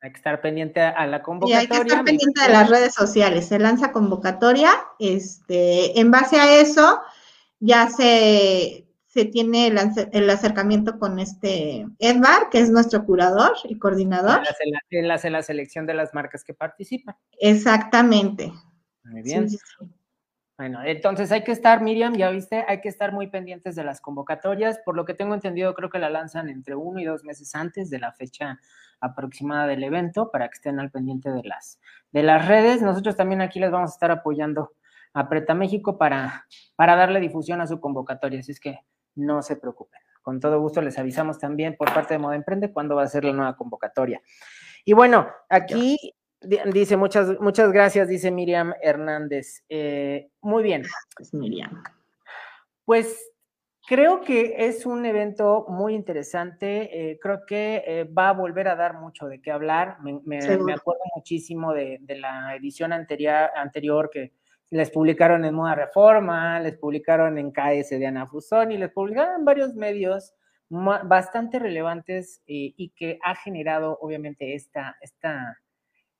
Hay 0.00 0.12
que 0.12 0.16
estar 0.16 0.40
pendiente 0.40 0.80
a 0.80 1.06
la 1.06 1.22
convocatoria. 1.22 1.56
Y 1.56 1.60
hay 1.60 1.66
que 1.66 1.88
estar 1.88 2.04
pendiente 2.04 2.40
de 2.40 2.48
las 2.50 2.70
redes 2.70 2.94
sociales. 2.94 3.48
Se 3.48 3.58
lanza 3.58 3.90
convocatoria. 3.90 4.70
Este, 5.00 5.98
en 5.98 6.12
base 6.12 6.38
a 6.38 6.60
eso, 6.60 7.02
ya 7.58 7.88
se 7.88 8.87
se 9.18 9.24
tiene 9.24 9.66
el, 9.66 10.30
acercamiento 10.30 10.96
con 11.00 11.18
este 11.18 11.84
Edvar, 11.98 12.50
que 12.52 12.60
es 12.60 12.70
nuestro 12.70 13.04
curador 13.04 13.52
y 13.64 13.76
coordinador. 13.76 14.42
Él 14.90 15.10
hace, 15.10 15.28
la, 15.28 15.42
selección 15.42 15.86
de 15.86 15.94
las 15.94 16.14
marcas 16.14 16.44
que 16.44 16.54
participan. 16.54 17.16
Exactamente. 17.40 18.52
Muy 19.02 19.22
bien. 19.22 19.48
Bueno, 20.56 20.78
entonces 20.84 21.32
hay 21.32 21.42
que 21.42 21.50
estar, 21.50 21.82
Miriam, 21.82 22.14
ya 22.14 22.30
viste, 22.30 22.64
hay 22.68 22.80
que 22.80 22.88
estar 22.88 23.10
muy 23.12 23.26
pendientes 23.26 23.74
de 23.74 23.82
las 23.82 24.00
convocatorias. 24.00 24.78
Por 24.84 24.94
lo 24.94 25.04
que 25.04 25.14
tengo 25.14 25.34
entendido, 25.34 25.74
creo 25.74 25.90
que 25.90 25.98
la 25.98 26.10
lanzan 26.10 26.48
entre 26.48 26.76
uno 26.76 27.00
y 27.00 27.04
dos 27.04 27.24
meses 27.24 27.56
antes 27.56 27.90
de 27.90 27.98
la 27.98 28.12
fecha 28.12 28.60
aproximada 29.00 29.66
del 29.66 29.82
evento 29.82 30.30
para 30.30 30.46
que 30.48 30.54
estén 30.54 30.78
al 30.78 30.92
pendiente 30.92 31.32
de 31.32 31.42
las, 31.42 31.80
de 32.12 32.22
las 32.22 32.46
redes. 32.46 32.82
Nosotros 32.82 33.16
también 33.16 33.40
aquí 33.40 33.58
les 33.58 33.72
vamos 33.72 33.90
a 33.90 33.94
estar 33.94 34.12
apoyando 34.12 34.74
a 35.12 35.28
Preta 35.28 35.54
México 35.54 35.98
para, 35.98 36.46
para 36.76 36.94
darle 36.94 37.18
difusión 37.18 37.60
a 37.60 37.66
su 37.66 37.80
convocatoria. 37.80 38.38
Así 38.38 38.52
es 38.52 38.60
que 38.60 38.78
no 39.18 39.42
se 39.42 39.56
preocupen. 39.56 40.00
Con 40.22 40.40
todo 40.40 40.60
gusto 40.60 40.82
les 40.82 40.98
avisamos 40.98 41.38
también 41.38 41.76
por 41.76 41.92
parte 41.92 42.14
de 42.14 42.18
Moda 42.18 42.36
Emprende 42.36 42.72
cuándo 42.72 42.96
va 42.96 43.02
a 43.02 43.08
ser 43.08 43.24
la 43.24 43.32
nueva 43.32 43.56
convocatoria. 43.56 44.22
Y 44.84 44.92
bueno, 44.92 45.28
aquí 45.48 46.14
dice 46.72 46.96
muchas, 46.96 47.38
muchas 47.40 47.72
gracias, 47.72 48.08
dice 48.08 48.30
Miriam 48.30 48.74
Hernández. 48.82 49.64
Eh, 49.68 50.30
muy 50.40 50.62
bien. 50.62 50.84
Miriam. 51.32 51.82
Pues 52.84 53.32
Creo 53.88 54.20
que 54.20 54.54
es 54.58 54.84
un 54.84 55.06
evento 55.06 55.64
muy 55.66 55.94
interesante. 55.94 57.10
Eh, 57.10 57.18
creo 57.18 57.46
que 57.46 57.82
eh, 57.86 58.04
va 58.04 58.28
a 58.28 58.34
volver 58.34 58.68
a 58.68 58.76
dar 58.76 59.00
mucho 59.00 59.28
de 59.28 59.40
qué 59.40 59.50
hablar. 59.50 59.96
Me, 60.02 60.36
acuerdo 60.36 61.00
muchísimo 61.16 61.72
de, 61.72 61.98
la 62.06 62.54
edición 62.54 62.92
anterior, 62.92 63.48
anterior 63.56 64.10
que 64.12 64.34
les 64.70 64.90
publicaron 64.90 65.44
en 65.44 65.54
Moda 65.54 65.74
Reforma, 65.74 66.60
les 66.60 66.76
publicaron 66.76 67.38
en 67.38 67.52
KS 67.52 67.90
de 67.90 68.06
Ana 68.06 68.26
Fusón 68.26 68.72
y 68.72 68.78
les 68.78 68.90
publicaron 68.90 69.40
en 69.40 69.44
varios 69.44 69.74
medios 69.74 70.34
bastante 70.68 71.58
relevantes 71.58 72.42
eh, 72.46 72.74
y 72.76 72.90
que 72.90 73.18
ha 73.22 73.34
generado 73.34 73.98
obviamente 74.02 74.54
esta, 74.54 74.96
esta, 75.00 75.58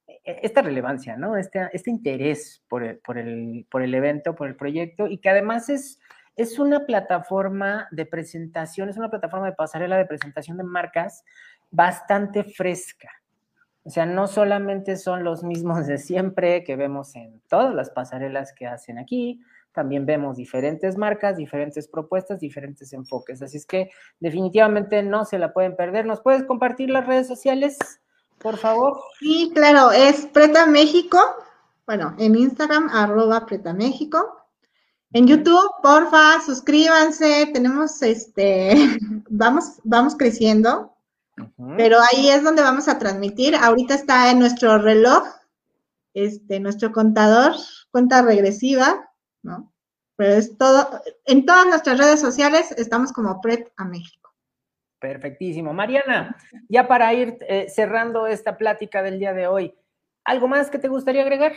e, 0.06 0.40
esta 0.42 0.62
relevancia, 0.62 1.16
¿no? 1.16 1.36
Este, 1.36 1.68
este 1.72 1.90
interés 1.90 2.64
por 2.68 3.00
por, 3.02 3.18
el, 3.18 3.66
por 3.70 3.82
el 3.82 3.94
evento, 3.94 4.34
por 4.34 4.48
el 4.48 4.56
proyecto 4.56 5.06
y 5.06 5.18
que 5.18 5.28
además 5.28 5.68
es 5.68 6.00
es 6.38 6.60
una 6.60 6.86
plataforma 6.86 7.88
de 7.90 8.06
presentación, 8.06 8.88
es 8.88 8.96
una 8.96 9.10
plataforma 9.10 9.46
de 9.46 9.56
pasarela 9.56 9.98
de 9.98 10.06
presentación 10.06 10.56
de 10.56 10.62
marcas 10.62 11.24
bastante 11.68 12.44
fresca. 12.44 13.10
O 13.84 13.90
sea, 13.90 14.06
no 14.06 14.26
solamente 14.26 14.96
son 14.96 15.24
los 15.24 15.42
mismos 15.42 15.86
de 15.86 15.98
siempre 15.98 16.64
que 16.64 16.76
vemos 16.76 17.14
en 17.16 17.40
todas 17.48 17.74
las 17.74 17.90
pasarelas 17.90 18.52
que 18.52 18.66
hacen 18.66 18.98
aquí, 18.98 19.40
también 19.72 20.06
vemos 20.06 20.36
diferentes 20.36 20.96
marcas, 20.96 21.36
diferentes 21.36 21.86
propuestas, 21.86 22.40
diferentes 22.40 22.92
enfoques. 22.92 23.40
Así 23.42 23.58
es 23.58 23.66
que 23.66 23.90
definitivamente 24.18 25.02
no 25.02 25.24
se 25.24 25.38
la 25.38 25.52
pueden 25.52 25.76
perder. 25.76 26.04
¿Nos 26.04 26.20
puedes 26.20 26.42
compartir 26.42 26.90
las 26.90 27.06
redes 27.06 27.28
sociales, 27.28 27.78
por 28.38 28.56
favor? 28.56 28.98
Sí, 29.20 29.52
claro, 29.54 29.92
es 29.92 30.26
Preta 30.26 30.66
México. 30.66 31.18
Bueno, 31.86 32.14
en 32.18 32.34
Instagram, 32.34 32.88
arroba 32.92 33.46
Preta 33.46 33.72
México. 33.72 34.38
En 35.12 35.26
YouTube, 35.26 35.70
porfa, 35.82 36.40
suscríbanse, 36.44 37.50
tenemos 37.54 38.02
este, 38.02 38.74
vamos, 39.30 39.80
vamos 39.84 40.16
creciendo, 40.16 40.92
pero 41.76 41.98
ahí 42.00 42.28
es 42.30 42.42
donde 42.42 42.62
vamos 42.62 42.88
a 42.88 42.98
transmitir. 42.98 43.54
Ahorita 43.56 43.94
está 43.94 44.30
en 44.30 44.38
nuestro 44.38 44.78
reloj, 44.78 45.24
este, 46.14 46.60
nuestro 46.60 46.92
contador, 46.92 47.52
cuenta 47.90 48.22
regresiva, 48.22 49.10
¿no? 49.42 49.72
Pero 50.16 50.32
es 50.32 50.56
todo, 50.58 51.00
en 51.26 51.46
todas 51.46 51.66
nuestras 51.66 51.98
redes 51.98 52.20
sociales 52.20 52.72
estamos 52.72 53.12
como 53.12 53.40
PREP 53.40 53.68
a 53.76 53.84
México. 53.84 54.32
Perfectísimo. 54.98 55.72
Mariana, 55.72 56.36
ya 56.68 56.88
para 56.88 57.14
ir 57.14 57.38
eh, 57.42 57.68
cerrando 57.68 58.26
esta 58.26 58.56
plática 58.56 59.02
del 59.02 59.20
día 59.20 59.32
de 59.32 59.46
hoy, 59.46 59.74
¿algo 60.24 60.48
más 60.48 60.70
que 60.70 60.78
te 60.78 60.88
gustaría 60.88 61.22
agregar? 61.22 61.52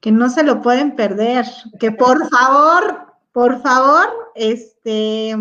que 0.00 0.10
no 0.10 0.30
se 0.30 0.42
lo 0.42 0.62
pueden 0.62 0.96
perder, 0.96 1.46
que 1.78 1.92
por 1.92 2.28
favor, 2.30 3.14
por 3.32 3.62
favor, 3.62 4.32
este, 4.34 5.36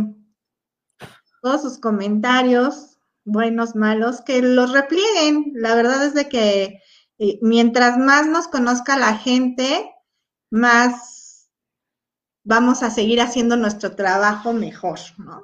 todos 1.41 1.61
sus 1.61 1.77
comentarios, 1.79 2.98
buenos, 3.31 3.75
malos, 3.75 4.21
que 4.21 4.41
los 4.41 4.73
replieguen. 4.73 5.51
La 5.55 5.75
verdad 5.75 6.05
es 6.05 6.13
de 6.13 6.29
que 6.29 6.81
eh, 7.17 7.39
mientras 7.41 7.97
más 7.97 8.27
nos 8.27 8.47
conozca 8.47 8.97
la 8.97 9.15
gente, 9.15 9.91
más 10.51 11.49
vamos 12.43 12.81
a 12.83 12.89
seguir 12.89 13.21
haciendo 13.21 13.57
nuestro 13.57 13.95
trabajo 13.95 14.53
mejor, 14.53 14.99
¿no? 15.17 15.43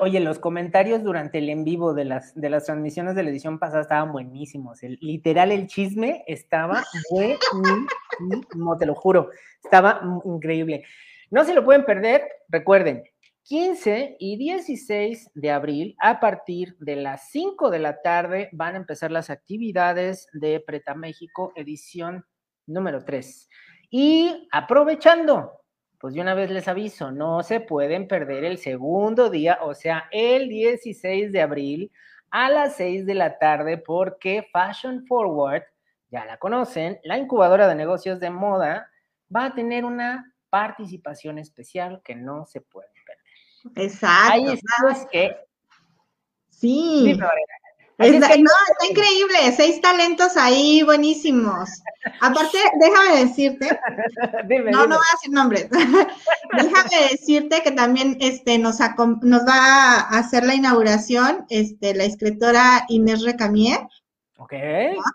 Oye, 0.00 0.18
los 0.18 0.40
comentarios 0.40 1.04
durante 1.04 1.38
el 1.38 1.48
en 1.50 1.62
vivo 1.62 1.94
de 1.94 2.04
las, 2.04 2.34
de 2.34 2.50
las 2.50 2.64
transmisiones 2.64 3.14
de 3.14 3.22
la 3.22 3.30
edición 3.30 3.60
pasada 3.60 3.82
estaban 3.82 4.10
buenísimos. 4.10 4.80
literal, 4.82 5.52
el 5.52 5.68
chisme 5.68 6.24
estaba 6.26 6.82
buenísimo, 7.10 8.76
te 8.76 8.86
lo 8.86 8.96
juro. 8.96 9.30
Estaba 9.62 10.00
increíble. 10.24 10.84
No 11.30 11.44
se 11.44 11.54
lo 11.54 11.64
pueden 11.64 11.84
perder. 11.84 12.22
Recuerden, 12.48 13.04
15 13.48 14.16
y 14.18 14.36
16 14.36 15.30
de 15.32 15.50
abril, 15.50 15.96
a 16.00 16.20
partir 16.20 16.76
de 16.80 16.96
las 16.96 17.30
5 17.30 17.70
de 17.70 17.78
la 17.78 18.02
tarde, 18.02 18.50
van 18.52 18.74
a 18.74 18.76
empezar 18.76 19.10
las 19.10 19.30
actividades 19.30 20.28
de 20.34 20.60
Preta 20.60 20.94
México, 20.94 21.52
edición 21.56 22.26
número 22.66 23.06
3. 23.06 23.48
Y 23.88 24.46
aprovechando 24.52 25.62
pues 25.98 26.12
de 26.12 26.20
una 26.20 26.34
vez 26.34 26.50
les 26.50 26.68
aviso, 26.68 27.10
no 27.10 27.42
se 27.42 27.60
pueden 27.60 28.06
perder 28.06 28.44
el 28.44 28.58
segundo 28.58 29.30
día, 29.30 29.60
o 29.62 29.74
sea, 29.74 30.08
el 30.12 30.50
16 30.50 31.32
de 31.32 31.40
abril 31.40 31.90
a 32.30 32.50
las 32.50 32.76
6 32.76 33.06
de 33.06 33.14
la 33.14 33.38
tarde, 33.38 33.78
porque 33.78 34.46
Fashion 34.52 35.06
Forward, 35.06 35.62
ya 36.10 36.26
la 36.26 36.36
conocen, 36.36 37.00
la 37.02 37.16
incubadora 37.16 37.66
de 37.66 37.74
negocios 37.74 38.20
de 38.20 38.28
moda, 38.28 38.90
va 39.34 39.46
a 39.46 39.54
tener 39.54 39.86
una 39.86 40.34
participación 40.50 41.38
especial 41.38 42.02
que 42.04 42.14
no 42.14 42.44
se 42.44 42.60
puede. 42.60 42.97
Exacto. 43.74 44.32
Ahí 44.32 44.52
es 44.52 45.06
que... 45.10 45.36
Sí. 46.48 47.14
no, 47.16 47.26
está 47.98 48.86
increíble, 48.90 49.52
seis 49.56 49.80
talentos 49.80 50.36
ahí 50.36 50.82
buenísimos. 50.82 51.68
Aparte, 52.20 52.58
déjame 52.80 53.24
decirte, 53.24 53.78
no, 54.70 54.86
no 54.86 54.96
voy 54.96 55.06
a 55.08 55.16
decir 55.16 55.30
nombres, 55.30 55.68
déjame 56.56 57.08
decirte 57.10 57.62
que 57.62 57.70
también 57.70 58.16
este, 58.20 58.58
nos, 58.58 58.78
nos 59.22 59.46
va 59.46 60.00
a 60.00 60.18
hacer 60.18 60.44
la 60.44 60.54
inauguración 60.54 61.46
este, 61.48 61.94
la 61.94 62.04
escritora 62.04 62.84
Inés 62.88 63.22
Recamier. 63.22 63.80
Ok. 64.38 64.54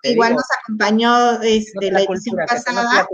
Igual 0.03 0.33
nos 0.33 0.45
acompañó 0.61 1.41
este, 1.41 1.91
la 1.91 2.01
edición 2.01 2.37
pasada. 2.47 3.07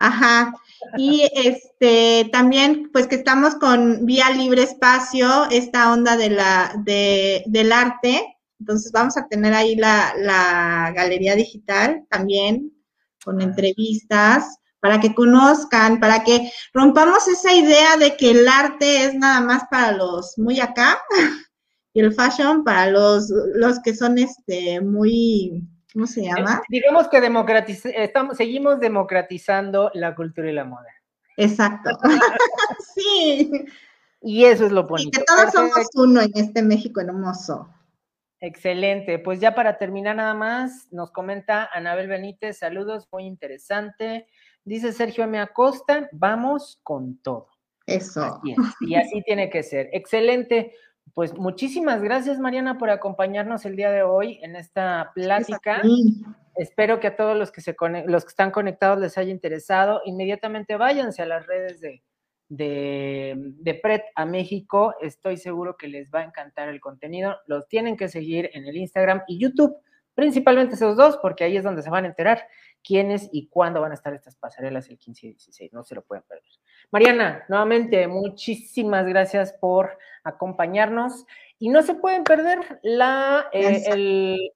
Ajá. 0.00 0.52
Y 0.96 1.28
este 1.34 2.28
también, 2.32 2.90
pues 2.92 3.06
que 3.06 3.16
estamos 3.16 3.54
con 3.56 4.06
Vía 4.06 4.30
Libre 4.30 4.62
Espacio, 4.62 5.44
esta 5.50 5.92
onda 5.92 6.16
de 6.16 6.30
la, 6.30 6.74
de, 6.84 7.44
del 7.46 7.70
arte, 7.70 8.38
entonces 8.58 8.90
vamos 8.92 9.16
a 9.16 9.28
tener 9.28 9.54
ahí 9.54 9.76
la, 9.76 10.92
galería 10.94 11.36
digital 11.36 12.04
también 12.10 12.72
con 13.24 13.40
entrevistas 13.42 14.56
para 14.80 15.00
que 15.00 15.14
conozcan, 15.14 16.00
para 16.00 16.24
que 16.24 16.50
rompamos 16.72 17.28
esa 17.28 17.52
idea 17.54 17.98
de 17.98 18.16
que 18.16 18.30
el 18.30 18.48
arte 18.48 19.04
es 19.04 19.14
nada 19.14 19.42
más 19.42 19.64
para 19.70 19.92
los 19.92 20.38
muy 20.38 20.60
acá 20.60 20.98
y 21.92 22.00
el 22.00 22.14
fashion 22.14 22.64
para 22.64 22.90
los, 22.90 23.30
los 23.54 23.80
que 23.80 23.94
son 23.94 24.16
este 24.16 24.80
muy, 24.80 25.62
¿cómo 25.92 26.06
se 26.06 26.22
llama? 26.22 26.56
Eh, 26.62 26.66
digamos 26.68 27.08
que 27.08 27.20
estamos, 27.96 28.36
seguimos 28.36 28.80
democratizando 28.80 29.90
la 29.94 30.14
cultura 30.14 30.50
y 30.50 30.54
la 30.54 30.64
moda. 30.64 30.88
Exacto. 31.36 31.90
sí. 32.94 33.50
Y 34.22 34.44
eso 34.44 34.66
es 34.66 34.72
lo 34.72 34.86
bonito. 34.86 35.08
Y 35.08 35.10
que 35.20 35.24
todos 35.24 35.52
somos 35.52 35.88
uno 35.94 36.20
en 36.20 36.30
este 36.34 36.62
México 36.62 37.00
hermoso. 37.00 37.68
Excelente. 38.40 39.18
Pues 39.18 39.40
ya 39.40 39.54
para 39.54 39.78
terminar 39.78 40.16
nada 40.16 40.34
más, 40.34 40.88
nos 40.90 41.10
comenta 41.10 41.68
Anabel 41.72 42.08
Benítez, 42.08 42.58
saludos, 42.58 43.08
muy 43.12 43.24
interesante. 43.24 44.26
Dice 44.64 44.92
Sergio 44.92 45.24
M. 45.24 45.38
Acosta, 45.38 46.08
vamos 46.12 46.80
con 46.82 47.18
todo. 47.22 47.48
Eso. 47.86 48.40
y 48.80 48.94
así 48.94 49.22
tiene 49.22 49.50
que 49.50 49.62
ser. 49.62 49.88
Excelente. 49.92 50.74
Pues 51.14 51.36
muchísimas 51.36 52.02
gracias, 52.02 52.38
Mariana, 52.38 52.78
por 52.78 52.90
acompañarnos 52.90 53.64
el 53.64 53.76
día 53.76 53.90
de 53.90 54.02
hoy 54.02 54.38
en 54.42 54.56
esta 54.56 55.10
plática. 55.14 55.82
Espero 56.56 57.00
que 57.00 57.08
a 57.08 57.16
todos 57.16 57.36
los 57.36 57.50
que, 57.50 57.60
se 57.60 57.74
los 58.06 58.24
que 58.24 58.28
están 58.28 58.50
conectados 58.50 58.98
les 59.00 59.18
haya 59.18 59.30
interesado. 59.30 60.02
Inmediatamente 60.04 60.76
váyanse 60.76 61.22
a 61.22 61.26
las 61.26 61.46
redes 61.46 61.80
de, 61.80 62.02
de, 62.48 63.34
de 63.36 63.74
Pret 63.74 64.04
a 64.14 64.26
México. 64.26 64.94
Estoy 65.00 65.36
seguro 65.36 65.76
que 65.76 65.88
les 65.88 66.10
va 66.10 66.20
a 66.20 66.24
encantar 66.24 66.68
el 66.68 66.80
contenido. 66.80 67.36
Los 67.46 67.66
tienen 67.68 67.96
que 67.96 68.08
seguir 68.08 68.50
en 68.52 68.66
el 68.66 68.76
Instagram 68.76 69.22
y 69.26 69.38
YouTube, 69.38 69.76
principalmente 70.14 70.74
esos 70.74 70.96
dos, 70.96 71.18
porque 71.18 71.44
ahí 71.44 71.56
es 71.56 71.64
donde 71.64 71.82
se 71.82 71.90
van 71.90 72.04
a 72.04 72.08
enterar 72.08 72.46
quiénes 72.82 73.28
y 73.32 73.48
cuándo 73.48 73.80
van 73.80 73.92
a 73.92 73.94
estar 73.94 74.14
estas 74.14 74.36
pasarelas 74.36 74.88
el 74.88 74.98
15 74.98 75.26
y 75.26 75.30
16. 75.30 75.72
No 75.72 75.84
se 75.84 75.94
lo 75.94 76.02
pueden 76.02 76.24
perder. 76.24 76.50
Mariana, 76.90 77.44
nuevamente, 77.48 78.06
muchísimas 78.08 79.06
gracias 79.06 79.52
por 79.52 79.98
acompañarnos. 80.24 81.26
Y 81.58 81.68
no 81.68 81.82
se 81.82 81.94
pueden 81.94 82.24
perder 82.24 82.80
la, 82.82 83.46
eh, 83.52 83.82
el, 83.86 84.52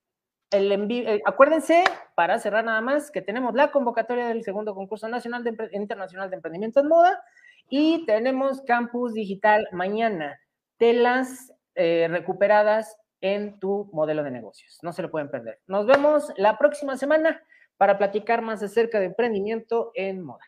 el 0.51 0.71
envío. 0.71 1.07
Eh, 1.07 1.21
acuérdense, 1.25 1.83
para 2.15 2.39
cerrar 2.39 2.65
nada 2.65 2.81
más, 2.81 3.11
que 3.11 3.21
tenemos 3.21 3.53
la 3.53 3.71
convocatoria 3.71 4.27
del 4.27 4.43
segundo 4.43 4.73
concurso 4.73 5.07
nacional 5.07 5.43
de 5.43 5.55
internacional 5.73 6.29
de 6.29 6.37
emprendimiento 6.37 6.79
en 6.79 6.87
moda 6.87 7.23
y 7.69 8.05
tenemos 8.05 8.61
Campus 8.61 9.13
Digital 9.13 9.67
mañana, 9.71 10.39
telas 10.77 11.53
eh, 11.75 12.07
recuperadas 12.09 12.97
en 13.25 13.59
tu 13.59 13.89
modelo 13.91 14.23
de 14.23 14.29
negocios. 14.29 14.77
No 14.83 14.93
se 14.93 15.01
lo 15.01 15.09
pueden 15.09 15.31
perder. 15.31 15.59
Nos 15.65 15.87
vemos 15.87 16.31
la 16.37 16.59
próxima 16.59 16.95
semana 16.95 17.41
para 17.75 17.97
platicar 17.97 18.43
más 18.43 18.61
acerca 18.61 18.99
de 18.99 19.07
emprendimiento 19.07 19.91
en 19.95 20.23
moda. 20.23 20.43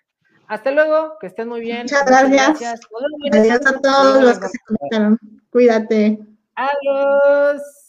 Hasta 0.48 0.72
luego, 0.72 1.18
que 1.20 1.26
estén 1.26 1.50
muy 1.50 1.62
bien. 1.62 1.82
Muchas 1.82 2.06
gracias. 2.06 2.80
Adiós 3.32 3.66
a 3.66 3.82
todos 3.82 4.24
los 4.24 4.40
que 4.40 4.48
se 4.48 4.60
conectaron. 4.60 5.20
Cuídate. 5.50 6.20
Adiós. 6.56 7.87